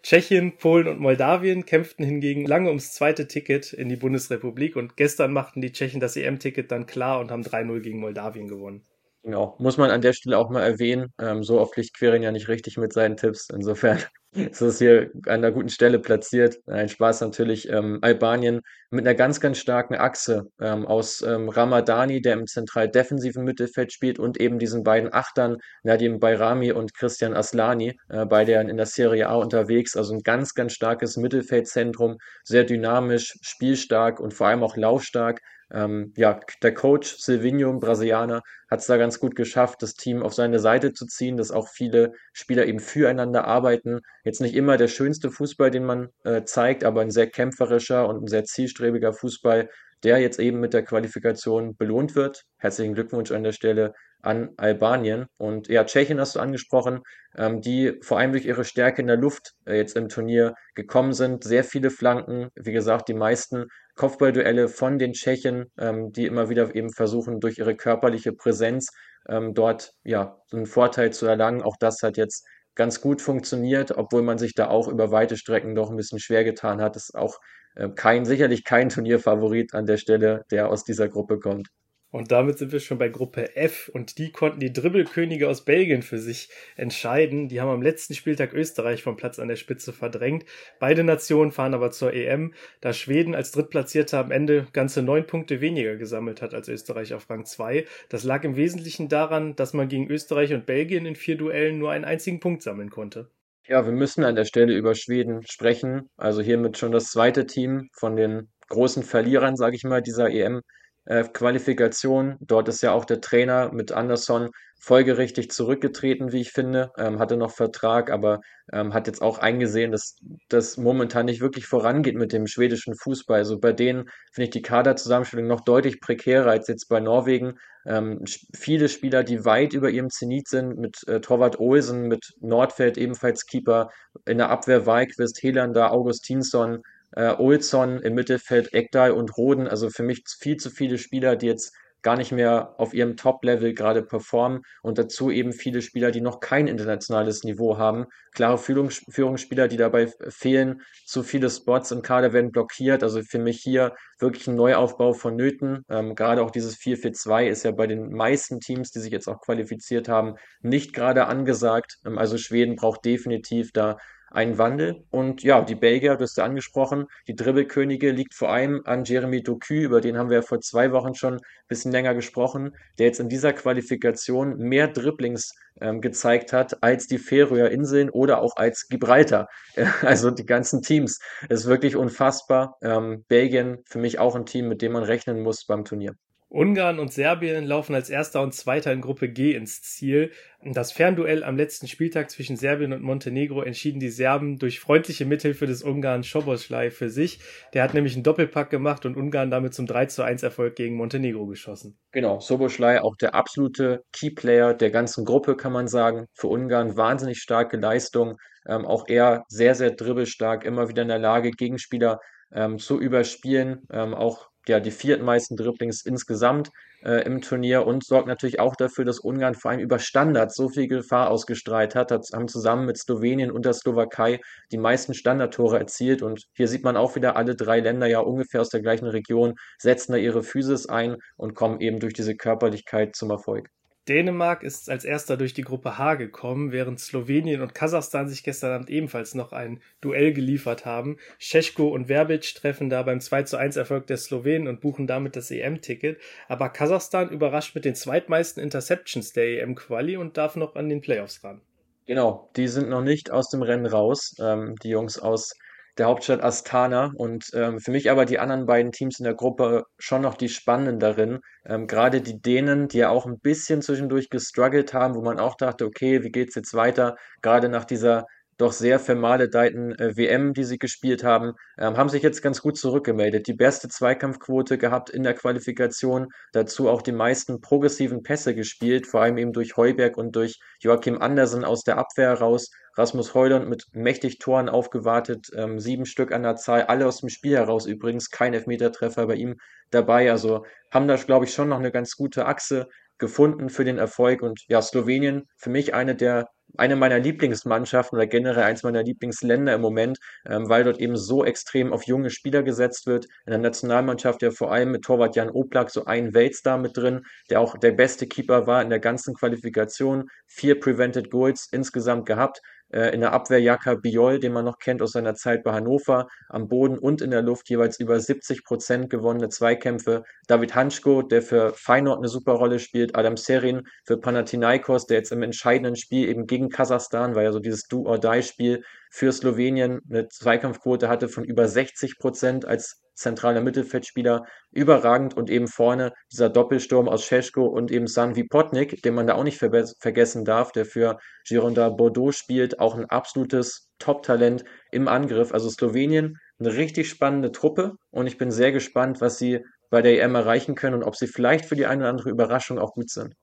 Tschechien, 0.03 0.57
Polen 0.57 0.87
und 0.87 0.99
Moldawien 0.99 1.65
kämpften 1.65 2.05
hingegen 2.05 2.45
lange 2.45 2.69
ums 2.69 2.93
zweite 2.93 3.27
Ticket 3.27 3.73
in 3.73 3.89
die 3.89 3.95
Bundesrepublik 3.95 4.75
und 4.75 4.95
gestern 4.95 5.33
machten 5.33 5.59
die 5.59 5.71
Tschechen 5.71 5.99
das 5.99 6.15
EM-Ticket 6.15 6.71
dann 6.71 6.85
klar 6.85 7.19
und 7.19 7.31
haben 7.31 7.41
3-0 7.41 7.79
gegen 7.81 7.99
Moldawien 7.99 8.47
gewonnen. 8.47 8.85
Genau, 9.23 9.55
muss 9.59 9.77
man 9.77 9.89
an 9.89 10.01
der 10.01 10.13
Stelle 10.13 10.37
auch 10.37 10.49
mal 10.49 10.61
erwähnen. 10.61 11.11
Ähm, 11.19 11.43
so 11.43 11.59
oft 11.59 11.75
liegt 11.75 11.95
Quirin 11.95 12.23
ja 12.23 12.31
nicht 12.31 12.47
richtig 12.47 12.77
mit 12.77 12.93
seinen 12.93 13.17
Tipps. 13.17 13.49
Insofern 13.49 13.99
ist 14.31 14.61
es 14.61 14.77
hier 14.77 15.09
an 15.25 15.43
einer 15.43 15.51
guten 15.51 15.69
Stelle 15.69 15.99
platziert. 15.99 16.57
Ein 16.67 16.87
Spaß 16.87 17.21
natürlich. 17.21 17.67
Ähm, 17.69 17.97
Albanien 18.01 18.61
mit 18.91 19.05
einer 19.05 19.15
ganz, 19.15 19.39
ganz 19.39 19.57
starken 19.57 19.95
Achse 19.95 20.45
ähm, 20.59 20.85
aus 20.85 21.21
ähm, 21.21 21.49
Ramadani, 21.49 22.21
der 22.21 22.33
im 22.33 22.45
zentral 22.45 22.89
defensiven 22.89 23.43
Mittelfeld 23.43 23.91
spielt, 23.91 24.19
und 24.19 24.39
eben 24.39 24.59
diesen 24.59 24.83
beiden 24.83 25.11
Achtern, 25.11 25.57
Nadim 25.83 26.19
Bayrami 26.19 26.71
und 26.71 26.93
Christian 26.93 27.33
Aslani, 27.33 27.97
äh, 28.09 28.25
beide 28.25 28.53
in 28.53 28.77
der 28.77 28.85
Serie 28.85 29.29
A 29.29 29.35
unterwegs. 29.35 29.95
Also 29.95 30.13
ein 30.13 30.21
ganz, 30.21 30.53
ganz 30.53 30.73
starkes 30.73 31.17
Mittelfeldzentrum, 31.17 32.17
sehr 32.43 32.65
dynamisch, 32.65 33.33
spielstark 33.41 34.19
und 34.19 34.33
vor 34.33 34.47
allem 34.47 34.63
auch 34.63 34.77
laufstark. 34.77 35.39
Ähm, 35.71 36.13
ja, 36.17 36.39
der 36.61 36.73
Coach 36.73 37.17
Silvinho, 37.17 37.77
Brasilianer, 37.79 38.41
hat 38.69 38.79
es 38.79 38.87
da 38.87 38.97
ganz 38.97 39.19
gut 39.19 39.35
geschafft, 39.35 39.81
das 39.81 39.95
Team 39.95 40.23
auf 40.23 40.33
seine 40.33 40.59
Seite 40.59 40.93
zu 40.93 41.05
ziehen, 41.05 41.37
dass 41.37 41.51
auch 41.51 41.67
viele 41.67 42.13
Spieler 42.33 42.65
eben 42.65 42.79
füreinander 42.79 43.45
arbeiten. 43.45 43.99
Jetzt 44.23 44.41
nicht 44.41 44.55
immer 44.55 44.77
der 44.77 44.87
schönste 44.87 45.31
Fußball, 45.31 45.71
den 45.71 45.85
man 45.85 46.09
äh, 46.23 46.43
zeigt, 46.43 46.83
aber 46.83 47.01
ein 47.01 47.11
sehr 47.11 47.27
kämpferischer 47.27 48.07
und 48.07 48.23
ein 48.23 48.27
sehr 48.27 48.45
zielstrebiger 48.45 49.13
Fußball, 49.13 49.69
der 50.03 50.19
jetzt 50.19 50.39
eben 50.39 50.59
mit 50.59 50.73
der 50.73 50.83
Qualifikation 50.83 51.75
belohnt 51.75 52.15
wird. 52.15 52.43
Herzlichen 52.57 52.93
Glückwunsch 52.93 53.31
an 53.31 53.43
der 53.43 53.51
Stelle 53.51 53.93
an 54.21 54.49
Albanien. 54.57 55.27
Und 55.37 55.67
ja, 55.69 55.85
Tschechien 55.85 56.19
hast 56.19 56.35
du 56.35 56.39
angesprochen, 56.39 57.01
ähm, 57.37 57.61
die 57.61 57.97
vor 58.01 58.19
allem 58.19 58.31
durch 58.31 58.45
ihre 58.45 58.65
Stärke 58.65 59.01
in 59.01 59.07
der 59.07 59.17
Luft 59.17 59.53
äh, 59.65 59.77
jetzt 59.77 59.95
im 59.95 60.09
Turnier 60.09 60.55
gekommen 60.75 61.13
sind. 61.13 61.43
Sehr 61.43 61.63
viele 61.63 61.89
Flanken, 61.89 62.49
wie 62.55 62.71
gesagt, 62.71 63.07
die 63.07 63.13
meisten 63.13 63.65
Kopfballduelle 63.99 64.69
von 64.69 64.97
den 64.97 65.11
Tschechen, 65.11 65.65
ähm, 65.77 66.13
die 66.13 66.25
immer 66.25 66.47
wieder 66.47 66.73
eben 66.73 66.89
versuchen, 66.89 67.41
durch 67.41 67.57
ihre 67.57 67.75
körperliche 67.75 68.31
Präsenz 68.31 68.87
ähm, 69.27 69.53
dort 69.53 69.91
ja 70.05 70.41
einen 70.53 70.67
Vorteil 70.67 71.11
zu 71.11 71.25
erlangen. 71.25 71.61
Auch 71.61 71.75
das 71.77 72.01
hat 72.01 72.15
jetzt 72.15 72.47
ganz 72.75 73.01
gut 73.01 73.21
funktioniert, 73.21 73.97
obwohl 73.97 74.21
man 74.21 74.37
sich 74.37 74.53
da 74.55 74.69
auch 74.69 74.87
über 74.87 75.11
weite 75.11 75.35
Strecken 75.35 75.75
doch 75.75 75.89
ein 75.89 75.97
bisschen 75.97 76.19
schwer 76.19 76.45
getan 76.45 76.79
hat. 76.81 76.95
Das 76.95 77.09
ist 77.09 77.15
auch 77.15 77.39
äh, 77.75 77.89
kein, 77.89 78.23
sicherlich 78.23 78.63
kein 78.63 78.87
Turnierfavorit 78.87 79.73
an 79.73 79.85
der 79.85 79.97
Stelle, 79.97 80.45
der 80.49 80.69
aus 80.69 80.85
dieser 80.85 81.09
Gruppe 81.09 81.37
kommt. 81.37 81.67
Und 82.11 82.31
damit 82.31 82.57
sind 82.57 82.71
wir 82.71 82.79
schon 82.79 82.97
bei 82.97 83.09
Gruppe 83.09 83.55
F 83.55 83.89
und 83.93 84.17
die 84.17 84.31
konnten 84.31 84.59
die 84.59 84.73
Dribbelkönige 84.73 85.47
aus 85.47 85.63
Belgien 85.63 86.01
für 86.01 86.17
sich 86.17 86.49
entscheiden. 86.75 87.49
Die 87.49 87.61
haben 87.61 87.69
am 87.69 87.83
letzten 87.83 88.15
Spieltag 88.15 88.53
Österreich 88.53 89.03
vom 89.03 89.15
Platz 89.15 89.37
an 89.37 89.47
der 89.47 89.57
Spitze 89.57 89.93
verdrängt. 89.93 90.45
Beide 90.79 91.03
Nationen 91.03 91.51
fahren 91.51 91.75
aber 91.75 91.91
zur 91.91 92.13
EM, 92.13 92.53
da 92.81 92.93
Schweden 92.93 93.35
als 93.35 93.51
Drittplatzierter 93.51 94.17
am 94.17 94.31
Ende 94.31 94.65
ganze 94.73 95.03
neun 95.03 95.27
Punkte 95.27 95.61
weniger 95.61 95.97
gesammelt 95.97 96.41
hat 96.41 96.55
als 96.55 96.67
Österreich 96.67 97.13
auf 97.13 97.29
Rang 97.29 97.45
2. 97.45 97.85
Das 98.09 98.23
lag 98.23 98.43
im 98.43 98.55
Wesentlichen 98.55 99.07
daran, 99.07 99.55
dass 99.55 99.73
man 99.73 99.87
gegen 99.87 100.09
Österreich 100.09 100.51
und 100.53 100.65
Belgien 100.65 101.05
in 101.05 101.15
vier 101.15 101.37
Duellen 101.37 101.77
nur 101.77 101.91
einen 101.91 102.05
einzigen 102.05 102.39
Punkt 102.39 102.63
sammeln 102.63 102.89
konnte. 102.89 103.29
Ja, 103.67 103.85
wir 103.85 103.93
müssen 103.93 104.23
an 104.23 104.35
der 104.35 104.45
Stelle 104.45 104.73
über 104.75 104.95
Schweden 104.95 105.43
sprechen. 105.45 106.09
Also 106.17 106.41
hiermit 106.41 106.79
schon 106.79 106.91
das 106.91 107.11
zweite 107.11 107.45
Team 107.45 107.89
von 107.93 108.15
den 108.15 108.49
großen 108.69 109.03
Verlierern, 109.03 109.55
sage 109.55 109.75
ich 109.75 109.83
mal, 109.83 110.01
dieser 110.01 110.31
EM 110.31 110.61
äh, 111.09 111.23
Qualifikation. 111.23 112.37
Dort 112.39 112.69
ist 112.69 112.81
ja 112.81 112.93
auch 112.93 113.03
der 113.03 113.19
Trainer 113.19 113.71
mit 113.73 113.91
Anderson 113.91 114.51
folgerichtig 114.79 115.49
zurückgetreten, 115.51 116.31
wie 116.31 116.41
ich 116.41 116.51
finde. 116.51 116.91
Ähm, 116.97 117.19
hatte 117.19 117.35
noch 117.35 117.51
Vertrag, 117.51 118.11
aber 118.11 118.41
ähm, 118.71 118.93
hat 118.93 119.07
jetzt 119.07 119.21
auch 119.21 119.39
eingesehen, 119.39 119.91
dass 119.91 120.15
das 120.47 120.77
momentan 120.77 121.25
nicht 121.25 121.41
wirklich 121.41 121.65
vorangeht 121.65 122.15
mit 122.15 122.31
dem 122.31 122.47
schwedischen 122.47 122.95
Fußball. 122.95 123.39
Also 123.39 123.59
bei 123.59 123.73
denen 123.73 124.05
finde 124.31 124.45
ich 124.45 124.49
die 124.51 124.61
Kaderzusammenstellung 124.61 125.47
noch 125.47 125.61
deutlich 125.61 125.99
prekärer 125.99 126.51
als 126.51 126.67
jetzt 126.67 126.87
bei 126.87 126.99
Norwegen. 126.99 127.55
Ähm, 127.87 128.23
viele 128.55 128.87
Spieler, 128.87 129.23
die 129.23 129.43
weit 129.45 129.73
über 129.73 129.89
ihrem 129.89 130.11
Zenit 130.11 130.47
sind, 130.47 130.77
mit 130.77 131.05
äh, 131.07 131.19
Torwart 131.19 131.59
Olsen, 131.59 132.07
mit 132.07 132.33
Nordfeld 132.39 132.99
ebenfalls 132.99 133.47
Keeper, 133.47 133.89
in 134.25 134.37
der 134.37 134.49
Abwehr 134.49 134.85
Weikvist, 134.85 135.41
Helander, 135.41 135.91
Augustinsson, 135.91 136.83
äh, 137.11 137.33
Olsson 137.37 137.99
im 137.99 138.13
Mittelfeld, 138.13 138.73
Ekdal 138.73 139.11
und 139.11 139.37
Roden. 139.37 139.67
Also 139.67 139.89
für 139.89 140.03
mich 140.03 140.23
viel 140.39 140.57
zu 140.57 140.69
viele 140.69 140.97
Spieler, 140.97 141.35
die 141.35 141.47
jetzt 141.47 141.73
gar 142.01 142.15
nicht 142.15 142.31
mehr 142.31 142.75
auf 142.77 142.93
ihrem 142.93 143.17
Top-Level 143.17 143.73
gerade 143.73 144.01
performen 144.03 144.61
und 144.81 144.97
dazu 144.97 145.29
eben 145.31 145.51
viele 145.51 145.81
Spieler, 145.81 146.11
die 146.11 146.21
noch 146.21 146.39
kein 146.39 146.67
internationales 146.67 147.43
Niveau 147.43 147.77
haben. 147.77 148.05
Klare 148.33 148.57
Führungs 148.57 149.03
Führungsspieler, 149.09 149.67
die 149.67 149.77
dabei 149.77 150.07
fehlen. 150.29 150.81
Zu 151.05 151.23
viele 151.23 151.49
Spots 151.49 151.91
im 151.91 152.01
Kader 152.01 152.31
werden 152.31 152.51
blockiert. 152.51 153.03
Also 153.03 153.21
für 153.21 153.39
mich 153.39 153.59
hier 153.59 153.95
wirklich 154.19 154.47
ein 154.47 154.55
Neuaufbau 154.55 155.13
vonnöten. 155.13 155.83
Ähm, 155.89 156.15
gerade 156.15 156.43
auch 156.43 156.51
dieses 156.51 156.77
4-4-2 156.77 157.47
ist 157.47 157.63
ja 157.63 157.71
bei 157.71 157.87
den 157.87 158.13
meisten 158.13 158.59
Teams, 158.59 158.91
die 158.91 158.99
sich 158.99 159.11
jetzt 159.11 159.27
auch 159.27 159.41
qualifiziert 159.41 160.07
haben, 160.07 160.35
nicht 160.61 160.93
gerade 160.93 161.25
angesagt. 161.25 161.97
Ähm, 162.05 162.17
also 162.17 162.37
Schweden 162.37 162.75
braucht 162.75 163.03
definitiv 163.03 163.71
da 163.73 163.97
einen 164.31 164.57
Wandel. 164.57 165.03
Und 165.11 165.43
ja, 165.43 165.61
die 165.61 165.75
Belgier, 165.75 166.15
du 166.15 166.23
hast 166.23 166.37
ja 166.37 166.43
angesprochen, 166.43 167.05
die 167.27 167.35
Dribbelkönige 167.35 168.11
liegt 168.11 168.33
vor 168.33 168.49
allem 168.51 168.81
an 168.85 169.03
Jeremy 169.03 169.43
Doku, 169.43 169.73
über 169.73 170.01
den 170.01 170.17
haben 170.17 170.29
wir 170.29 170.37
ja 170.37 170.41
vor 170.41 170.61
zwei 170.61 170.91
Wochen 170.91 171.15
schon 171.15 171.35
ein 171.35 171.41
bisschen 171.67 171.91
länger 171.91 172.13
gesprochen, 172.13 172.75
der 172.97 173.07
jetzt 173.07 173.19
in 173.19 173.29
dieser 173.29 173.53
Qualifikation 173.53 174.57
mehr 174.57 174.87
Dribblings 174.87 175.53
ähm, 175.81 176.01
gezeigt 176.01 176.53
hat 176.53 176.83
als 176.83 177.07
die 177.07 177.17
Färöer 177.17 177.69
Inseln 177.69 178.09
oder 178.09 178.41
auch 178.41 178.55
als 178.55 178.87
Gibraltar. 178.87 179.47
Also 180.01 180.31
die 180.31 180.45
ganzen 180.45 180.81
Teams. 180.81 181.19
Das 181.47 181.61
ist 181.61 181.67
wirklich 181.67 181.95
unfassbar. 181.95 182.77
Ähm, 182.81 183.23
Belgien 183.27 183.79
für 183.85 183.99
mich 183.99 184.19
auch 184.19 184.35
ein 184.35 184.45
Team, 184.45 184.67
mit 184.67 184.81
dem 184.81 184.93
man 184.93 185.03
rechnen 185.03 185.41
muss 185.41 185.65
beim 185.65 185.85
Turnier. 185.85 186.15
Ungarn 186.51 186.97
und 186.97 187.13
Serbien 187.13 187.63
laufen 187.65 187.93
als 187.93 188.09
Erster 188.09 188.41
und 188.41 188.55
Zweiter 188.55 188.91
in 188.91 189.01
Gruppe 189.01 189.29
G 189.29 189.53
ins 189.53 189.83
Ziel. 189.83 190.31
Das 190.63 190.91
Fernduell 190.91 191.43
am 191.43 191.55
letzten 191.55 191.87
Spieltag 191.87 192.31
zwischen 192.31 192.57
Serbien 192.57 192.91
und 192.91 193.03
Montenegro 193.03 193.61
entschieden 193.61 193.99
die 193.99 194.09
Serben 194.09 194.57
durch 194.57 194.79
freundliche 194.79 195.25
Mithilfe 195.25 195.67
des 195.67 195.83
Ungarn 195.83 196.23
Schoboschlei 196.23 196.89
für 196.89 197.09
sich. 197.09 197.39
Der 197.73 197.83
hat 197.83 197.93
nämlich 197.93 198.15
einen 198.15 198.23
Doppelpack 198.23 198.71
gemacht 198.71 199.05
und 199.05 199.15
Ungarn 199.15 199.51
damit 199.51 199.75
zum 199.75 199.85
3 199.85 200.07
zu 200.07 200.23
1 200.23 200.41
Erfolg 200.41 200.75
gegen 200.75 200.95
Montenegro 200.95 201.45
geschossen. 201.45 201.99
Genau, 202.11 202.39
Soboschlei 202.39 202.99
auch 202.99 203.15
der 203.15 203.35
absolute 203.35 204.03
Keyplayer 204.11 204.73
der 204.73 204.89
ganzen 204.89 205.25
Gruppe, 205.25 205.55
kann 205.55 205.71
man 205.71 205.87
sagen. 205.87 206.25
Für 206.33 206.47
Ungarn 206.47 206.97
wahnsinnig 206.97 207.39
starke 207.39 207.77
Leistung. 207.77 208.37
Ähm, 208.67 208.87
auch 208.87 209.07
er 209.07 209.43
sehr, 209.49 209.75
sehr 209.75 209.91
dribbelstark, 209.91 210.65
immer 210.65 210.89
wieder 210.89 211.03
in 211.03 211.09
der 211.09 211.19
Lage, 211.19 211.51
Gegenspieler 211.51 212.19
ähm, 212.51 212.79
zu 212.79 212.99
überspielen. 212.99 213.83
Ähm, 213.91 214.15
auch 214.15 214.49
ja, 214.69 214.79
die 214.79 214.91
viertmeisten 214.91 215.57
Dribblings 215.57 216.05
insgesamt 216.05 216.71
äh, 217.03 217.25
im 217.25 217.41
Turnier 217.41 217.85
und 217.85 218.05
sorgt 218.05 218.27
natürlich 218.27 218.59
auch 218.59 218.75
dafür, 218.75 219.05
dass 219.05 219.19
Ungarn 219.19 219.55
vor 219.55 219.71
allem 219.71 219.79
über 219.79 219.99
Standards 219.99 220.55
so 220.55 220.69
viel 220.69 220.87
Gefahr 220.87 221.29
ausgestrahlt 221.29 221.95
hat, 221.95 222.11
hat 222.11 222.27
haben 222.33 222.47
zusammen 222.47 222.85
mit 222.85 222.97
Slowenien 222.97 223.51
und 223.51 223.65
der 223.65 223.73
Slowakei 223.73 224.39
die 224.71 224.77
meisten 224.77 225.13
Standardtore 225.13 225.79
erzielt 225.79 226.21
und 226.21 226.45
hier 226.53 226.67
sieht 226.67 226.83
man 226.83 226.97
auch 226.97 227.15
wieder 227.15 227.35
alle 227.35 227.55
drei 227.55 227.79
Länder 227.79 228.07
ja 228.07 228.19
ungefähr 228.19 228.61
aus 228.61 228.69
der 228.69 228.81
gleichen 228.81 229.07
Region, 229.07 229.55
setzen 229.77 230.13
da 230.13 230.17
ihre 230.17 230.43
Physis 230.43 230.87
ein 230.87 231.17
und 231.37 231.55
kommen 231.55 231.81
eben 231.81 231.99
durch 231.99 232.13
diese 232.13 232.35
Körperlichkeit 232.35 233.15
zum 233.15 233.31
Erfolg. 233.31 233.69
Dänemark 234.09 234.63
ist 234.63 234.89
als 234.89 235.05
erster 235.05 235.37
durch 235.37 235.53
die 235.53 235.61
Gruppe 235.61 235.99
H 235.99 236.15
gekommen, 236.15 236.71
während 236.71 236.99
Slowenien 236.99 237.61
und 237.61 237.75
Kasachstan 237.75 238.27
sich 238.27 238.43
gestern 238.43 238.71
Abend 238.71 238.89
ebenfalls 238.89 239.35
noch 239.35 239.53
ein 239.53 239.81
Duell 240.01 240.33
geliefert 240.33 240.85
haben. 240.85 241.17
Scheschko 241.37 241.89
und 241.89 242.07
Verbic 242.07 242.55
treffen 242.55 242.89
da 242.89 243.03
beim 243.03 243.21
2 243.21 243.43
zu 243.43 243.57
1 243.57 243.75
Erfolg 243.77 244.07
der 244.07 244.17
Slowenen 244.17 244.67
und 244.67 244.81
buchen 244.81 245.05
damit 245.05 245.35
das 245.35 245.51
EM-Ticket. 245.51 246.19
Aber 246.47 246.69
Kasachstan 246.69 247.29
überrascht 247.29 247.75
mit 247.75 247.85
den 247.85 247.93
zweitmeisten 247.93 248.63
Interceptions 248.63 249.31
der 249.31 249.61
EM-Quali 249.61 250.17
und 250.17 250.37
darf 250.37 250.55
noch 250.55 250.75
an 250.75 250.89
den 250.89 251.01
Playoffs 251.01 251.43
ran. 251.43 251.61
Genau, 252.07 252.49
die 252.55 252.67
sind 252.67 252.89
noch 252.89 253.03
nicht 253.03 253.29
aus 253.29 253.49
dem 253.49 253.61
Rennen 253.61 253.85
raus, 253.85 254.35
ähm, 254.41 254.75
die 254.81 254.89
Jungs 254.89 255.19
aus 255.19 255.53
der 255.99 256.07
Hauptstadt 256.07 256.43
Astana. 256.43 257.11
Und 257.15 257.51
ähm, 257.53 257.79
für 257.79 257.91
mich 257.91 258.09
aber 258.09 258.25
die 258.25 258.39
anderen 258.39 258.65
beiden 258.65 258.91
Teams 258.91 259.19
in 259.19 259.25
der 259.25 259.35
Gruppe 259.35 259.83
schon 259.97 260.21
noch 260.21 260.35
die 260.35 260.49
spannenderen. 260.49 261.39
Ähm, 261.65 261.87
Gerade 261.87 262.21
die 262.21 262.41
Dänen, 262.41 262.87
die 262.87 262.99
ja 262.99 263.09
auch 263.09 263.25
ein 263.25 263.39
bisschen 263.39 263.81
zwischendurch 263.81 264.29
gestruggelt 264.29 264.93
haben, 264.93 265.15
wo 265.15 265.21
man 265.21 265.39
auch 265.39 265.55
dachte, 265.55 265.85
okay, 265.85 266.23
wie 266.23 266.31
geht's 266.31 266.55
jetzt 266.55 266.73
weiter? 266.73 267.15
Gerade 267.41 267.69
nach 267.69 267.85
dieser 267.85 268.25
doch 268.59 268.73
sehr 268.73 268.99
vermaledeiten 268.99 269.97
äh, 269.97 270.15
WM, 270.17 270.53
die 270.53 270.65
sie 270.65 270.77
gespielt 270.77 271.23
haben, 271.23 271.53
ähm, 271.77 271.97
haben 271.97 272.09
sich 272.09 272.21
jetzt 272.21 272.41
ganz 272.41 272.61
gut 272.61 272.77
zurückgemeldet. 272.77 273.47
Die 273.47 273.53
beste 273.53 273.87
Zweikampfquote 273.87 274.77
gehabt 274.77 275.09
in 275.09 275.23
der 275.23 275.33
Qualifikation, 275.33 276.27
dazu 276.51 276.89
auch 276.89 277.01
die 277.01 277.13
meisten 277.13 277.61
progressiven 277.61 278.21
Pässe 278.21 278.53
gespielt, 278.53 279.07
vor 279.07 279.21
allem 279.21 279.37
eben 279.37 279.53
durch 279.53 279.77
Heuberg 279.77 280.17
und 280.17 280.35
durch 280.35 280.59
Joachim 280.81 281.21
Andersen 281.21 281.63
aus 281.63 281.83
der 281.83 281.97
Abwehr 281.97 282.29
heraus. 282.29 282.69
Rasmus 282.97 283.33
Heuland 283.33 283.69
mit 283.69 283.85
mächtig 283.93 284.39
Toren 284.39 284.67
aufgewartet, 284.67 285.47
ähm, 285.55 285.79
sieben 285.79 286.05
Stück 286.05 286.33
an 286.33 286.43
der 286.43 286.57
Zahl, 286.57 286.83
alle 286.83 287.07
aus 287.07 287.21
dem 287.21 287.29
Spiel 287.29 287.55
heraus 287.55 287.85
übrigens, 287.85 288.29
kein 288.29 288.53
Elfmetertreffer 288.53 289.25
bei 289.25 289.35
ihm 289.35 289.55
dabei. 289.89 290.29
Also 290.31 290.65
haben 290.91 291.07
da, 291.07 291.15
glaube 291.15 291.45
ich, 291.45 291.53
schon 291.53 291.69
noch 291.69 291.79
eine 291.79 291.93
ganz 291.93 292.17
gute 292.17 292.45
Achse 292.45 292.89
gefunden 293.17 293.69
für 293.69 293.85
den 293.85 293.97
Erfolg. 293.97 294.41
Und 294.41 294.59
ja, 294.67 294.81
Slowenien 294.81 295.45
für 295.55 295.69
mich 295.69 295.93
eine 295.93 296.13
der 296.15 296.49
eine 296.77 296.95
meiner 296.95 297.19
Lieblingsmannschaften 297.19 298.17
oder 298.17 298.27
generell 298.27 298.63
eins 298.63 298.83
meiner 298.83 299.03
Lieblingsländer 299.03 299.73
im 299.73 299.81
Moment, 299.81 300.17
ähm, 300.45 300.69
weil 300.69 300.83
dort 300.83 300.99
eben 300.99 301.17
so 301.17 301.43
extrem 301.43 301.93
auf 301.93 302.03
junge 302.03 302.29
Spieler 302.29 302.63
gesetzt 302.63 303.07
wird. 303.07 303.25
In 303.45 303.51
der 303.51 303.59
Nationalmannschaft 303.59 304.41
ja 304.41 304.51
vor 304.51 304.71
allem 304.71 304.91
mit 304.91 305.03
Torwart 305.03 305.35
Jan 305.35 305.49
Oblak 305.49 305.89
so 305.89 306.05
ein 306.05 306.33
Weltstar 306.33 306.77
mit 306.77 306.97
drin, 306.97 307.21
der 307.49 307.59
auch 307.59 307.77
der 307.77 307.91
beste 307.91 308.27
Keeper 308.27 308.67
war 308.67 308.81
in 308.81 308.89
der 308.89 308.99
ganzen 308.99 309.33
Qualifikation. 309.33 310.29
Vier 310.47 310.79
Prevented 310.79 311.29
Goals 311.31 311.67
insgesamt 311.71 312.25
gehabt 312.25 312.61
äh, 312.91 313.13
in 313.13 313.21
der 313.21 313.33
Abwehr 313.33 313.59
Jaka 313.59 313.95
Biol, 313.95 314.39
den 314.39 314.53
man 314.53 314.65
noch 314.65 314.79
kennt 314.79 315.01
aus 315.01 315.11
seiner 315.11 315.35
Zeit 315.35 315.63
bei 315.63 315.73
Hannover, 315.73 316.27
am 316.47 316.67
Boden 316.67 316.97
und 316.97 317.21
in 317.21 317.31
der 317.31 317.41
Luft 317.41 317.69
jeweils 317.69 317.99
über 317.99 318.19
70 318.19 318.63
Prozent 318.63 319.09
gewonnene 319.09 319.49
Zweikämpfe. 319.49 320.23
David 320.47 320.75
Hanschko, 320.75 321.21
der 321.21 321.41
für 321.41 321.73
Feyenoord 321.73 322.19
eine 322.19 322.27
super 322.27 322.53
Rolle 322.53 322.79
spielt, 322.79 323.15
Adam 323.15 323.37
Serin 323.37 323.87
für 324.03 324.17
Panathinaikos, 324.17 325.05
der 325.05 325.17
jetzt 325.17 325.31
im 325.31 325.43
entscheidenden 325.43 325.95
Spiel 325.95 326.27
eben 326.27 326.47
gegen 326.47 326.69
Kasachstan, 326.69 327.35
weil 327.35 327.45
ja 327.45 327.51
so 327.51 327.59
dieses 327.59 327.83
Do-or-Die-Spiel 327.83 328.83
für 329.09 329.31
Slowenien 329.31 329.99
eine 330.09 330.27
Zweikampfquote 330.29 331.09
hatte 331.09 331.27
von 331.29 331.43
über 331.43 331.67
60 331.67 332.17
Prozent 332.19 332.65
als 332.65 333.01
zentraler 333.15 333.61
Mittelfeldspieler, 333.61 334.45
überragend 334.71 335.35
und 335.35 335.49
eben 335.49 335.67
vorne 335.67 336.13
dieser 336.31 336.49
Doppelsturm 336.49 337.09
aus 337.09 337.25
Scheschko 337.25 337.65
und 337.65 337.91
eben 337.91 338.07
Sanvi 338.07 338.45
Potnik, 338.45 339.01
den 339.03 339.13
man 339.13 339.27
da 339.27 339.35
auch 339.35 339.43
nicht 339.43 339.57
ver 339.57 339.69
vergessen 339.99 340.45
darf, 340.45 340.71
der 340.71 340.85
für 340.85 341.17
Gironda 341.45 341.89
Bordeaux 341.89 342.31
spielt, 342.31 342.79
auch 342.79 342.95
ein 342.95 343.05
absolutes 343.05 343.89
Top-Talent 343.99 344.63
im 344.91 345.07
Angriff. 345.07 345.53
Also 345.53 345.69
Slowenien, 345.69 346.37
eine 346.59 346.73
richtig 346.75 347.09
spannende 347.09 347.51
Truppe 347.51 347.95
und 348.11 348.27
ich 348.27 348.37
bin 348.37 348.51
sehr 348.51 348.71
gespannt, 348.71 349.21
was 349.21 349.37
sie 349.37 349.59
bei 349.89 350.01
der 350.01 350.21
EM 350.21 350.35
erreichen 350.35 350.75
können 350.75 350.95
und 350.95 351.03
ob 351.03 351.15
sie 351.15 351.27
vielleicht 351.27 351.65
für 351.65 351.75
die 351.75 351.85
eine 351.85 352.03
oder 352.03 352.09
andere 352.09 352.29
Überraschung 352.29 352.79
auch 352.79 352.93
gut 352.93 353.09
sind. 353.09 353.33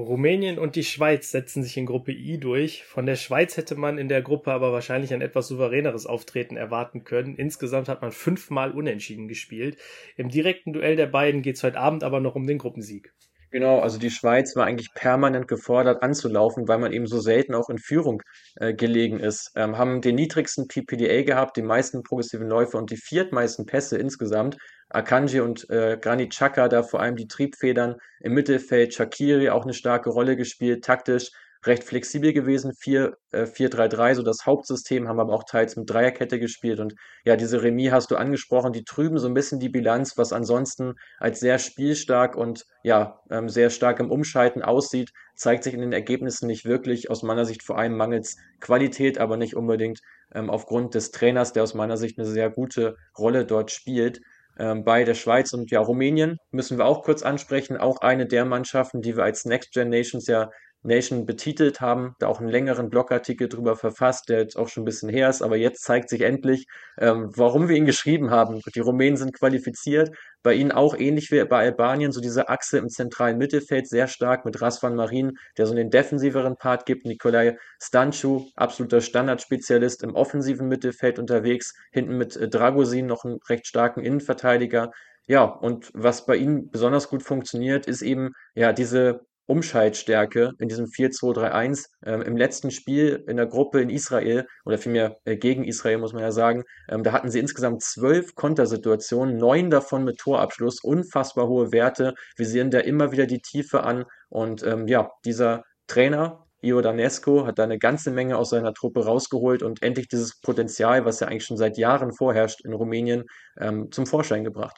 Rumänien 0.00 0.58
und 0.58 0.76
die 0.76 0.84
Schweiz 0.84 1.30
setzen 1.30 1.62
sich 1.62 1.78
in 1.78 1.86
Gruppe 1.86 2.12
I 2.12 2.38
durch. 2.38 2.84
Von 2.84 3.06
der 3.06 3.16
Schweiz 3.16 3.56
hätte 3.56 3.76
man 3.76 3.96
in 3.96 4.08
der 4.08 4.20
Gruppe 4.20 4.52
aber 4.52 4.70
wahrscheinlich 4.70 5.14
ein 5.14 5.22
etwas 5.22 5.48
souveräneres 5.48 6.04
Auftreten 6.04 6.58
erwarten 6.58 7.04
können. 7.04 7.34
Insgesamt 7.34 7.88
hat 7.88 8.02
man 8.02 8.12
fünfmal 8.12 8.72
unentschieden 8.72 9.26
gespielt. 9.26 9.78
Im 10.16 10.28
direkten 10.28 10.74
Duell 10.74 10.96
der 10.96 11.06
beiden 11.06 11.40
geht 11.40 11.56
es 11.56 11.62
heute 11.62 11.78
Abend 11.78 12.04
aber 12.04 12.20
noch 12.20 12.34
um 12.34 12.46
den 12.46 12.58
Gruppensieg. 12.58 13.14
Genau, 13.56 13.78
also 13.78 13.98
die 13.98 14.10
Schweiz 14.10 14.54
war 14.54 14.66
eigentlich 14.66 14.92
permanent 14.92 15.48
gefordert 15.48 16.02
anzulaufen, 16.02 16.68
weil 16.68 16.76
man 16.76 16.92
eben 16.92 17.06
so 17.06 17.20
selten 17.20 17.54
auch 17.54 17.70
in 17.70 17.78
Führung 17.78 18.20
äh, 18.56 18.74
gelegen 18.74 19.18
ist. 19.18 19.50
Ähm, 19.56 19.78
haben 19.78 20.02
den 20.02 20.16
niedrigsten 20.16 20.68
PPDA 20.68 21.22
gehabt, 21.22 21.56
die 21.56 21.62
meisten 21.62 22.02
progressiven 22.02 22.48
Läufe 22.48 22.76
und 22.76 22.90
die 22.90 22.98
viertmeisten 22.98 23.64
Pässe 23.64 23.96
insgesamt. 23.96 24.58
Akanji 24.90 25.40
und 25.40 25.70
äh, 25.70 25.96
Granit 25.98 26.34
Xhaka 26.34 26.68
da 26.68 26.82
vor 26.82 27.00
allem 27.00 27.16
die 27.16 27.28
Triebfedern 27.28 27.94
im 28.20 28.34
Mittelfeld. 28.34 28.92
Shakiri 28.92 29.48
auch 29.48 29.64
eine 29.64 29.72
starke 29.72 30.10
Rolle 30.10 30.36
gespielt, 30.36 30.84
taktisch 30.84 31.30
recht 31.66 31.84
flexibel 31.84 32.32
gewesen, 32.32 32.72
4-3-3, 32.72 34.10
äh, 34.10 34.14
so 34.14 34.22
das 34.22 34.46
Hauptsystem, 34.46 35.08
haben 35.08 35.20
aber 35.20 35.32
auch 35.32 35.44
teils 35.44 35.76
mit 35.76 35.88
Dreierkette 35.88 36.38
gespielt. 36.38 36.80
Und 36.80 36.94
ja, 37.24 37.36
diese 37.36 37.62
Remis 37.62 37.92
hast 37.92 38.10
du 38.10 38.16
angesprochen, 38.16 38.72
die 38.72 38.84
trüben 38.84 39.18
so 39.18 39.26
ein 39.26 39.34
bisschen 39.34 39.60
die 39.60 39.68
Bilanz, 39.68 40.16
was 40.16 40.32
ansonsten 40.32 40.94
als 41.18 41.40
sehr 41.40 41.58
spielstark 41.58 42.36
und 42.36 42.64
ja, 42.82 43.20
ähm, 43.30 43.48
sehr 43.48 43.70
stark 43.70 44.00
im 44.00 44.10
Umschalten 44.10 44.62
aussieht, 44.62 45.10
zeigt 45.34 45.64
sich 45.64 45.74
in 45.74 45.80
den 45.80 45.92
Ergebnissen 45.92 46.46
nicht 46.46 46.64
wirklich, 46.64 47.10
aus 47.10 47.22
meiner 47.22 47.44
Sicht 47.44 47.62
vor 47.62 47.78
allem 47.78 47.96
mangels 47.96 48.36
Qualität, 48.60 49.18
aber 49.18 49.36
nicht 49.36 49.56
unbedingt 49.56 50.00
ähm, 50.34 50.50
aufgrund 50.50 50.94
des 50.94 51.10
Trainers, 51.10 51.52
der 51.52 51.62
aus 51.62 51.74
meiner 51.74 51.96
Sicht 51.96 52.18
eine 52.18 52.26
sehr 52.26 52.50
gute 52.50 52.96
Rolle 53.18 53.44
dort 53.44 53.70
spielt. 53.70 54.20
Ähm, 54.58 54.84
bei 54.84 55.04
der 55.04 55.14
Schweiz 55.14 55.52
und 55.52 55.70
ja, 55.70 55.80
Rumänien 55.80 56.38
müssen 56.50 56.78
wir 56.78 56.86
auch 56.86 57.02
kurz 57.02 57.22
ansprechen. 57.22 57.76
Auch 57.76 58.00
eine 58.00 58.26
der 58.26 58.46
Mannschaften, 58.46 59.02
die 59.02 59.16
wir 59.16 59.24
als 59.24 59.44
Next 59.44 59.72
Gen 59.72 59.90
Nations 59.90 60.26
ja 60.26 60.50
Nation 60.82 61.26
betitelt 61.26 61.80
haben, 61.80 62.14
da 62.18 62.28
auch 62.28 62.40
einen 62.40 62.48
längeren 62.48 62.90
Blogartikel 62.90 63.48
drüber 63.48 63.76
verfasst, 63.76 64.28
der 64.28 64.40
jetzt 64.40 64.56
auch 64.56 64.68
schon 64.68 64.82
ein 64.82 64.86
bisschen 64.86 65.08
her 65.08 65.28
ist, 65.28 65.42
aber 65.42 65.56
jetzt 65.56 65.82
zeigt 65.82 66.08
sich 66.08 66.22
endlich, 66.22 66.66
ähm, 66.98 67.30
warum 67.34 67.68
wir 67.68 67.76
ihn 67.76 67.86
geschrieben 67.86 68.30
haben. 68.30 68.60
Die 68.74 68.80
Rumänen 68.80 69.16
sind 69.16 69.32
qualifiziert, 69.32 70.10
bei 70.42 70.54
ihnen 70.54 70.70
auch 70.70 70.96
ähnlich 70.96 71.30
wie 71.30 71.44
bei 71.44 71.64
Albanien, 71.64 72.12
so 72.12 72.20
diese 72.20 72.48
Achse 72.48 72.78
im 72.78 72.88
zentralen 72.88 73.36
Mittelfeld 73.38 73.88
sehr 73.88 74.06
stark 74.06 74.44
mit 74.44 74.60
Rasvan 74.62 74.94
Marin, 74.94 75.32
der 75.58 75.66
so 75.66 75.74
den 75.74 75.90
defensiveren 75.90 76.56
Part 76.56 76.86
gibt, 76.86 77.04
Nikolai 77.04 77.56
Stanchu, 77.82 78.46
absoluter 78.54 79.00
Standardspezialist 79.00 80.04
im 80.04 80.14
offensiven 80.14 80.68
Mittelfeld 80.68 81.18
unterwegs, 81.18 81.74
hinten 81.90 82.16
mit 82.16 82.36
äh, 82.36 82.48
Dragosin 82.48 83.06
noch 83.06 83.24
einen 83.24 83.38
recht 83.48 83.66
starken 83.66 84.00
Innenverteidiger. 84.04 84.92
Ja, 85.26 85.42
und 85.44 85.90
was 85.94 86.26
bei 86.26 86.36
ihnen 86.36 86.70
besonders 86.70 87.08
gut 87.08 87.22
funktioniert, 87.24 87.86
ist 87.86 88.02
eben 88.02 88.30
ja 88.54 88.72
diese 88.72 89.26
Umschaltstärke 89.46 90.52
in 90.58 90.68
diesem 90.68 90.86
4-2-3-1. 90.86 91.86
Ähm, 92.04 92.22
Im 92.22 92.36
letzten 92.36 92.70
Spiel 92.70 93.24
in 93.26 93.36
der 93.36 93.46
Gruppe 93.46 93.80
in 93.80 93.90
Israel, 93.90 94.46
oder 94.64 94.78
vielmehr 94.78 95.18
äh, 95.24 95.36
gegen 95.36 95.64
Israel, 95.64 95.98
muss 95.98 96.12
man 96.12 96.22
ja 96.22 96.32
sagen, 96.32 96.64
ähm, 96.88 97.02
da 97.02 97.12
hatten 97.12 97.30
sie 97.30 97.38
insgesamt 97.38 97.82
zwölf 97.82 98.34
Kontersituationen, 98.34 99.36
neun 99.36 99.70
davon 99.70 100.04
mit 100.04 100.18
Torabschluss, 100.18 100.82
unfassbar 100.82 101.48
hohe 101.48 101.72
Werte. 101.72 102.14
Wir 102.36 102.46
sehen 102.46 102.70
da 102.70 102.80
immer 102.80 103.12
wieder 103.12 103.26
die 103.26 103.40
Tiefe 103.40 103.82
an. 103.84 104.04
Und 104.28 104.62
ähm, 104.64 104.88
ja, 104.88 105.10
dieser 105.24 105.62
Trainer, 105.86 106.46
Iodanesco, 106.62 107.46
hat 107.46 107.58
da 107.58 107.64
eine 107.64 107.78
ganze 107.78 108.10
Menge 108.10 108.36
aus 108.36 108.50
seiner 108.50 108.74
Truppe 108.74 109.04
rausgeholt 109.04 109.62
und 109.62 109.82
endlich 109.82 110.08
dieses 110.08 110.40
Potenzial, 110.40 111.04
was 111.04 111.20
ja 111.20 111.28
eigentlich 111.28 111.44
schon 111.44 111.56
seit 111.56 111.78
Jahren 111.78 112.12
vorherrscht 112.12 112.64
in 112.64 112.72
Rumänien, 112.72 113.24
ähm, 113.58 113.92
zum 113.92 114.06
Vorschein 114.06 114.42
gebracht. 114.42 114.76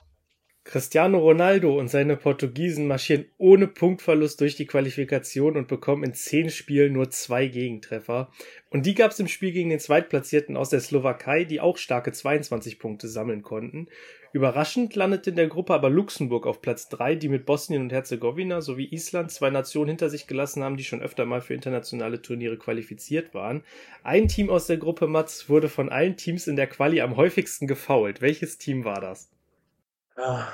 Cristiano 0.68 1.16
Ronaldo 1.20 1.78
und 1.78 1.88
seine 1.88 2.18
Portugiesen 2.18 2.86
marschieren 2.86 3.24
ohne 3.38 3.68
Punktverlust 3.68 4.38
durch 4.38 4.54
die 4.54 4.66
Qualifikation 4.66 5.56
und 5.56 5.66
bekommen 5.66 6.04
in 6.04 6.12
zehn 6.12 6.50
Spielen 6.50 6.92
nur 6.92 7.08
zwei 7.08 7.46
Gegentreffer. 7.46 8.30
Und 8.68 8.84
die 8.84 8.94
gab 8.94 9.12
es 9.12 9.18
im 9.18 9.28
Spiel 9.28 9.52
gegen 9.52 9.70
den 9.70 9.80
Zweitplatzierten 9.80 10.58
aus 10.58 10.68
der 10.68 10.80
Slowakei, 10.80 11.44
die 11.44 11.62
auch 11.62 11.78
starke 11.78 12.12
22 12.12 12.78
Punkte 12.78 13.08
sammeln 13.08 13.40
konnten. 13.40 13.88
Überraschend 14.34 14.94
landete 14.94 15.30
in 15.30 15.36
der 15.36 15.46
Gruppe 15.46 15.72
aber 15.72 15.88
Luxemburg 15.88 16.46
auf 16.46 16.60
Platz 16.60 16.90
3, 16.90 17.14
die 17.14 17.30
mit 17.30 17.46
Bosnien 17.46 17.80
und 17.80 17.92
Herzegowina 17.92 18.60
sowie 18.60 18.90
Island 18.92 19.30
zwei 19.32 19.48
Nationen 19.48 19.88
hinter 19.88 20.10
sich 20.10 20.26
gelassen 20.26 20.62
haben, 20.62 20.76
die 20.76 20.84
schon 20.84 21.00
öfter 21.00 21.24
mal 21.24 21.40
für 21.40 21.54
internationale 21.54 22.20
Turniere 22.20 22.58
qualifiziert 22.58 23.32
waren. 23.32 23.62
Ein 24.02 24.28
Team 24.28 24.50
aus 24.50 24.66
der 24.66 24.76
Gruppe 24.76 25.06
Mats 25.06 25.48
wurde 25.48 25.70
von 25.70 25.88
allen 25.88 26.18
Teams 26.18 26.46
in 26.46 26.56
der 26.56 26.66
Quali 26.66 27.00
am 27.00 27.16
häufigsten 27.16 27.66
gefoult. 27.66 28.20
Welches 28.20 28.58
Team 28.58 28.84
war 28.84 29.00
das? 29.00 29.30
Ah, 30.18 30.48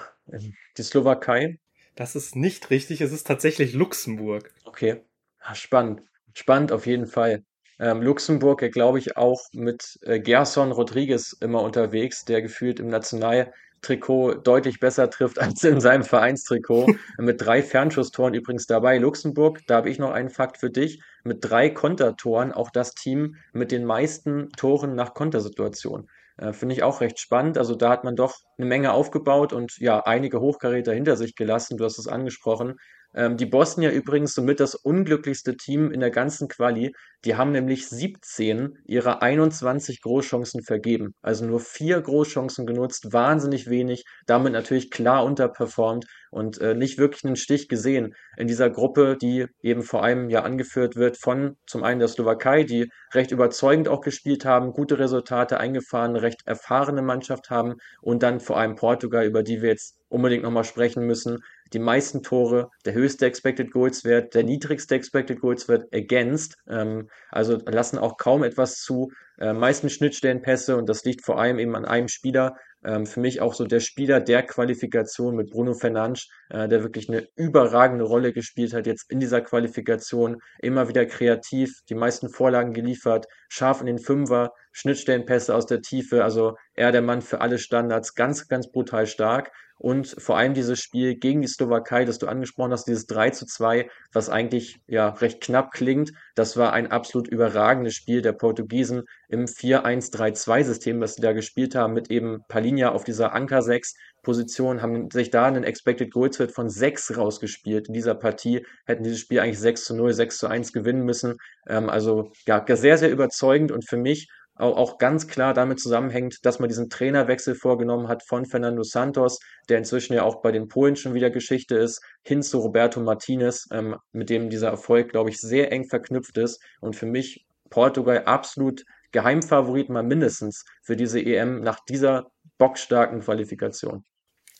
die 0.77 0.83
Slowakei? 0.83 1.59
Das 1.95 2.17
ist 2.17 2.37
nicht 2.37 2.69
richtig, 2.69 3.01
es 3.01 3.13
ist 3.13 3.27
tatsächlich 3.27 3.73
Luxemburg. 3.73 4.53
Okay, 4.65 5.03
ah, 5.41 5.55
spannend. 5.55 6.03
Spannend 6.35 6.71
auf 6.71 6.87
jeden 6.87 7.07
Fall. 7.07 7.45
Ähm, 7.79 8.03
Luxemburg, 8.03 8.61
ja, 8.61 8.69
glaube 8.69 8.99
ich, 8.99 9.17
auch 9.17 9.41
mit 9.53 9.99
äh, 10.03 10.21
Gerson 10.21 10.71
Rodriguez 10.71 11.35
immer 11.41 11.63
unterwegs, 11.63 12.27
der 12.27 12.43
gefühlt 12.43 12.79
im 12.79 12.89
Nationaltrikot 12.89 14.35
deutlich 14.35 14.81
besser 14.81 15.09
trifft 15.09 15.39
als 15.41 15.65
in 15.65 15.81
seinem 15.81 16.05
Vereinstrikot. 16.05 16.87
mit 17.19 17.41
drei 17.41 17.63
Fernschusstoren 17.63 18.35
übrigens 18.35 18.67
dabei. 18.67 18.99
Luxemburg, 18.99 19.61
da 19.67 19.77
habe 19.77 19.89
ich 19.89 19.99
noch 19.99 20.11
einen 20.13 20.29
Fakt 20.31 20.59
für 20.59 20.71
dich, 20.71 21.01
mit 21.25 21.39
drei 21.41 21.71
Kontertoren 21.71 22.53
auch 22.53 22.71
das 22.71 22.95
Team 22.95 23.37
mit 23.55 23.73
den 23.73 23.87
meisten 23.87 24.51
Toren 24.51 24.95
nach 24.95 25.15
Kontersituation. 25.15 26.11
Äh, 26.37 26.53
Finde 26.53 26.75
ich 26.75 26.83
auch 26.83 27.01
recht 27.01 27.19
spannend. 27.19 27.59
Also 27.59 27.75
da 27.75 27.91
hat 27.91 28.05
man 28.05 28.17
doch 28.17 28.37
eine 28.59 28.67
Menge 28.67 28.93
aufgebaut 28.93 29.53
und 29.53 29.77
ja, 29.79 30.01
einige 30.01 30.41
Hochkaräter 30.41 30.93
hinter 30.93 31.17
sich 31.17 31.35
gelassen. 31.35 31.77
Du 31.77 31.85
hast 31.85 31.99
es 31.99 32.09
angesprochen. 32.09 32.75
Ähm, 33.15 33.37
die 33.37 33.47
Bosnier 33.47 33.93
übrigens 33.93 34.35
somit 34.35 34.61
das 34.61 34.75
unglücklichste 34.75 35.57
Team 35.57 35.91
in 35.93 36.01
der 36.01 36.11
ganzen 36.11 36.49
Quali. 36.49 36.93
Die 37.25 37.37
haben 37.37 37.53
nämlich 37.53 37.89
17 37.89 38.79
ihrer 38.85 39.23
21 39.23 40.03
Großchancen 40.03 40.63
vergeben. 40.63 41.15
Also 41.23 41.47
nur 41.47 41.61
vier 41.61 42.01
Großchancen 42.01 42.67
genutzt, 42.67 43.13
wahnsinnig 43.13 43.69
wenig, 43.71 44.05
damit 44.27 44.53
natürlich 44.53 44.91
klar 44.91 45.25
unterperformt 45.25 46.05
und 46.31 46.61
äh, 46.61 46.75
nicht 46.75 46.99
wirklich 46.99 47.25
einen 47.25 47.37
Stich 47.37 47.69
gesehen 47.69 48.15
in 48.37 48.49
dieser 48.49 48.69
Gruppe, 48.69 49.17
die 49.17 49.47
eben 49.63 49.83
vor 49.83 50.03
allem 50.03 50.29
ja 50.29 50.43
angeführt 50.43 50.97
wird 50.97 51.17
von 51.17 51.57
zum 51.67 51.85
einen 51.85 52.01
der 52.01 52.09
Slowakei, 52.09 52.65
die 52.65 52.91
recht 53.15 53.31
überzeugend 53.31 53.89
auch 53.89 54.01
gespielt 54.01 54.45
haben, 54.45 54.73
gute 54.73 54.99
Resultate 54.99 55.59
eingefahren, 55.59 56.17
recht 56.17 56.41
erfahrene 56.45 57.03
Mannschaft 57.03 57.51
haben 57.51 57.75
und 58.03 58.23
dann 58.25 58.41
vor 58.41 58.59
allem 58.59 58.75
Portugal, 58.75 59.25
über 59.25 59.45
die 59.45 59.63
wir 59.63 59.71
jetzt 59.71 59.97
unbedingt 60.09 60.43
nochmal 60.43 60.65
sprechen 60.65 61.07
müssen. 61.07 61.39
Die 61.75 61.81
meisten 61.81 62.23
Tore, 62.23 62.71
der 62.85 62.95
höchste 62.95 63.27
Expected 63.27 63.73
Goals 63.73 64.05
Wert, 64.05 64.35
der 64.35 64.45
niedrigste 64.45 64.95
Expected 64.95 65.41
Goals 65.41 65.69
Wert 65.69 65.93
ergänzt. 65.93 66.57
Ähm, 66.69 67.09
also 67.31 67.59
lassen 67.67 67.99
auch 67.99 68.17
kaum 68.17 68.45
etwas 68.45 68.77
zu. 68.77 69.11
Äh, 69.39 69.53
meisten 69.53 69.91
Schnittstellenpässe 69.91 70.77
und 70.77 70.89
das 70.89 71.05
liegt 71.05 71.25
vor 71.25 71.41
allem 71.41 71.59
eben 71.59 71.75
an 71.75 71.85
einem 71.85 72.07
Spieler, 72.07 72.55
ähm, 72.85 73.07
für 73.07 73.19
mich 73.19 73.41
auch 73.41 73.55
so 73.55 73.67
der 73.67 73.81
Spieler 73.81 74.21
der 74.21 74.45
Qualifikation 74.45 75.35
mit 75.35 75.51
Bruno 75.51 75.75
Fernandes, 75.75 76.29
äh, 76.51 76.69
der 76.69 76.85
wirklich 76.85 77.09
eine 77.09 77.27
überragende 77.35 78.05
Rolle 78.05 78.33
gespielt 78.33 78.73
hat 78.73 78.87
jetzt 78.87 79.11
in 79.11 79.19
dieser 79.19 79.41
Qualifikation. 79.41 80.41
Immer 80.61 80.89
wieder 80.89 81.07
kreativ, 81.07 81.81
die 81.89 81.97
meisten 81.97 82.29
Vorlagen 82.29 82.73
geliefert, 82.73 83.27
scharf 83.49 83.81
in 83.81 83.87
den 83.87 83.99
Fünfer, 83.99 84.53
Schnittstellenpässe 84.71 85.55
aus 85.55 85.67
der 85.67 85.81
Tiefe. 85.81 86.23
Also 86.23 86.55
er 86.75 86.93
der 86.93 87.03
Mann 87.03 87.23
für 87.23 87.41
alle 87.41 87.59
Standards, 87.59 88.15
ganz, 88.15 88.47
ganz 88.47 88.71
brutal 88.71 89.07
stark. 89.09 89.51
Und 89.85 90.17
vor 90.17 90.39
allem 90.39 90.55
dieses 90.55 90.81
Spiel 90.81 91.15
gegen 91.15 91.43
die 91.43 91.47
Slowakei, 91.47 92.07
das 92.07 92.17
du 92.19 92.27
angesprochen 92.27 92.73
hast, 92.73 92.87
dieses 92.87 93.05
3 93.05 93.29
zu 93.29 93.45
2, 93.45 93.91
was 94.15 94.31
eigentlich 94.31 94.79
ja 94.87 95.11
recht 95.11 95.43
knapp 95.43 95.73
klingt, 95.73 96.11
das 96.35 96.57
war 96.57 96.73
ein 96.73 96.91
absolut 96.91 97.29
überragendes 97.29 97.93
Spiel 97.93 98.23
der 98.23 98.33
Portugiesen 98.33 99.03
im 99.29 99.45
4-1-3-2-System, 99.45 101.03
das 101.03 101.17
sie 101.17 101.21
da 101.21 101.35
gespielt 101.35 101.75
haben, 101.75 101.93
mit 101.93 102.11
eben 102.11 102.39
Palinha 102.49 102.93
auf 102.93 103.05
dieser 103.05 103.35
Anker 103.35 103.61
6 103.61 103.95
Position, 104.23 104.81
haben 104.81 105.11
sich 105.11 105.29
da 105.29 105.45
einen 105.45 105.65
Expected 105.65 106.11
Goals 106.11 106.39
Wert 106.39 106.53
von 106.53 106.71
6 106.71 107.19
rausgespielt. 107.19 107.89
In 107.89 107.93
dieser 107.93 108.15
Partie 108.15 108.65
hätten 108.87 109.03
dieses 109.03 109.21
Spiel 109.21 109.41
eigentlich 109.41 109.61
6 109.61 109.85
zu 109.85 109.95
0, 109.95 110.15
6 110.15 110.39
zu 110.39 110.47
1 110.47 110.73
gewinnen 110.73 111.05
müssen. 111.05 111.37
Ähm, 111.69 111.91
also 111.91 112.33
ja, 112.47 112.65
sehr, 112.75 112.97
sehr 112.97 113.11
überzeugend 113.11 113.71
und 113.71 113.87
für 113.87 113.99
mich 113.99 114.29
auch 114.57 114.99
ganz 114.99 115.27
klar 115.27 115.53
damit 115.53 115.81
zusammenhängt, 115.81 116.45
dass 116.45 116.61
man 116.61 116.69
diesen 116.69 116.89
Trainerwechsel 116.89 117.55
vorgenommen 117.55 118.09
hat 118.09 118.23
von 118.23 118.47
Fernando 118.47 118.83
Santos, 118.83 119.41
der 119.69 119.79
inzwischen 119.79 120.15
ja 120.15 120.23
auch 120.23 120.43
bei 120.43 120.53
den 120.53 120.69
Polen 120.69 120.97
schon 120.97 121.15
wieder 121.15 121.31
Geschichte 121.31 121.77
ist, 121.77 122.01
hin 122.23 122.43
zu 122.43 122.59
Roberto 122.59 123.01
Martinez, 123.01 123.67
ähm, 123.73 123.97
mit 124.13 124.31
dem 124.31 124.51
dieser 124.51 124.69
Erfolg, 124.69 125.11
glaube 125.11 125.31
ich, 125.31 125.41
sehr 125.41 125.73
eng 125.73 125.89
verknüpft 125.89 126.39
ist 126.39 126.63
und 126.81 126.95
für 126.95 127.07
mich 127.07 127.47
Portugal 127.71 128.25
absolut 128.27 128.85
Geheimfavorit 129.11 129.91
mal 129.91 130.03
mindestens 130.03 130.65
für 130.83 130.97
diese 130.97 131.21
EM 131.21 131.61
nach 131.61 131.81
dieser 131.89 132.27
bockstarken 132.59 133.21
Qualifikation. 133.21 134.05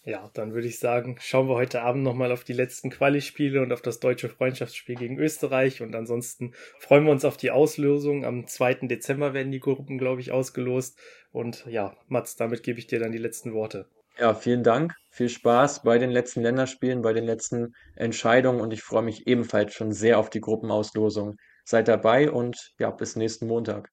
Ja, 0.07 0.31
dann 0.35 0.53
würde 0.53 0.69
ich 0.69 0.79
sagen, 0.79 1.17
schauen 1.19 1.49
wir 1.49 1.55
heute 1.55 1.81
Abend 1.81 2.03
nochmal 2.03 2.31
auf 2.31 2.45
die 2.45 2.53
letzten 2.53 2.91
Quali-Spiele 2.91 3.63
und 3.63 3.73
auf 3.73 3.81
das 3.81 4.01
deutsche 4.01 4.29
Freundschaftsspiel 4.29 4.97
gegen 4.97 5.19
Österreich. 5.19 5.81
Und 5.81 5.95
ansonsten 5.95 6.53
freuen 6.79 7.05
wir 7.05 7.11
uns 7.11 7.25
auf 7.25 7.39
die 7.39 7.51
Auslösung. 7.51 8.27
Am 8.27 8.47
2. 8.47 8.87
Dezember 8.87 9.33
werden 9.33 9.51
die 9.51 9.61
Gruppen, 9.61 9.97
glaube 9.97 10.21
ich, 10.21 10.31
ausgelost. 10.31 10.99
Und 11.33 11.65
ja, 11.67 11.97
Mats, 12.07 12.37
damit 12.37 12.63
gebe 12.63 12.79
ich 12.79 12.87
dir 12.87 12.99
dann 12.99 13.13
die 13.13 13.19
letzten 13.19 13.55
Worte. 13.55 13.89
Ja, 14.19 14.35
vielen 14.35 14.63
Dank. 14.63 14.93
Viel 15.11 15.31
Spaß 15.31 15.83
bei 15.85 15.97
den 15.97 16.11
letzten 16.11 16.43
Länderspielen, 16.43 17.01
bei 17.01 17.15
den 17.15 17.25
letzten 17.25 17.73
Entscheidungen. 17.97 18.61
Und 18.61 18.75
ich 18.75 18.83
freue 18.83 19.03
mich 19.03 19.27
ebenfalls 19.27 19.73
schon 19.73 19.93
sehr 19.93 20.19
auf 20.19 20.29
die 20.29 20.41
Gruppenauslosung. 20.41 21.37
Seid 21.65 21.89
dabei 21.89 22.31
und 22.31 22.75
ja, 22.79 22.91
bis 22.91 23.17
nächsten 23.17 23.47
Montag. 23.47 23.89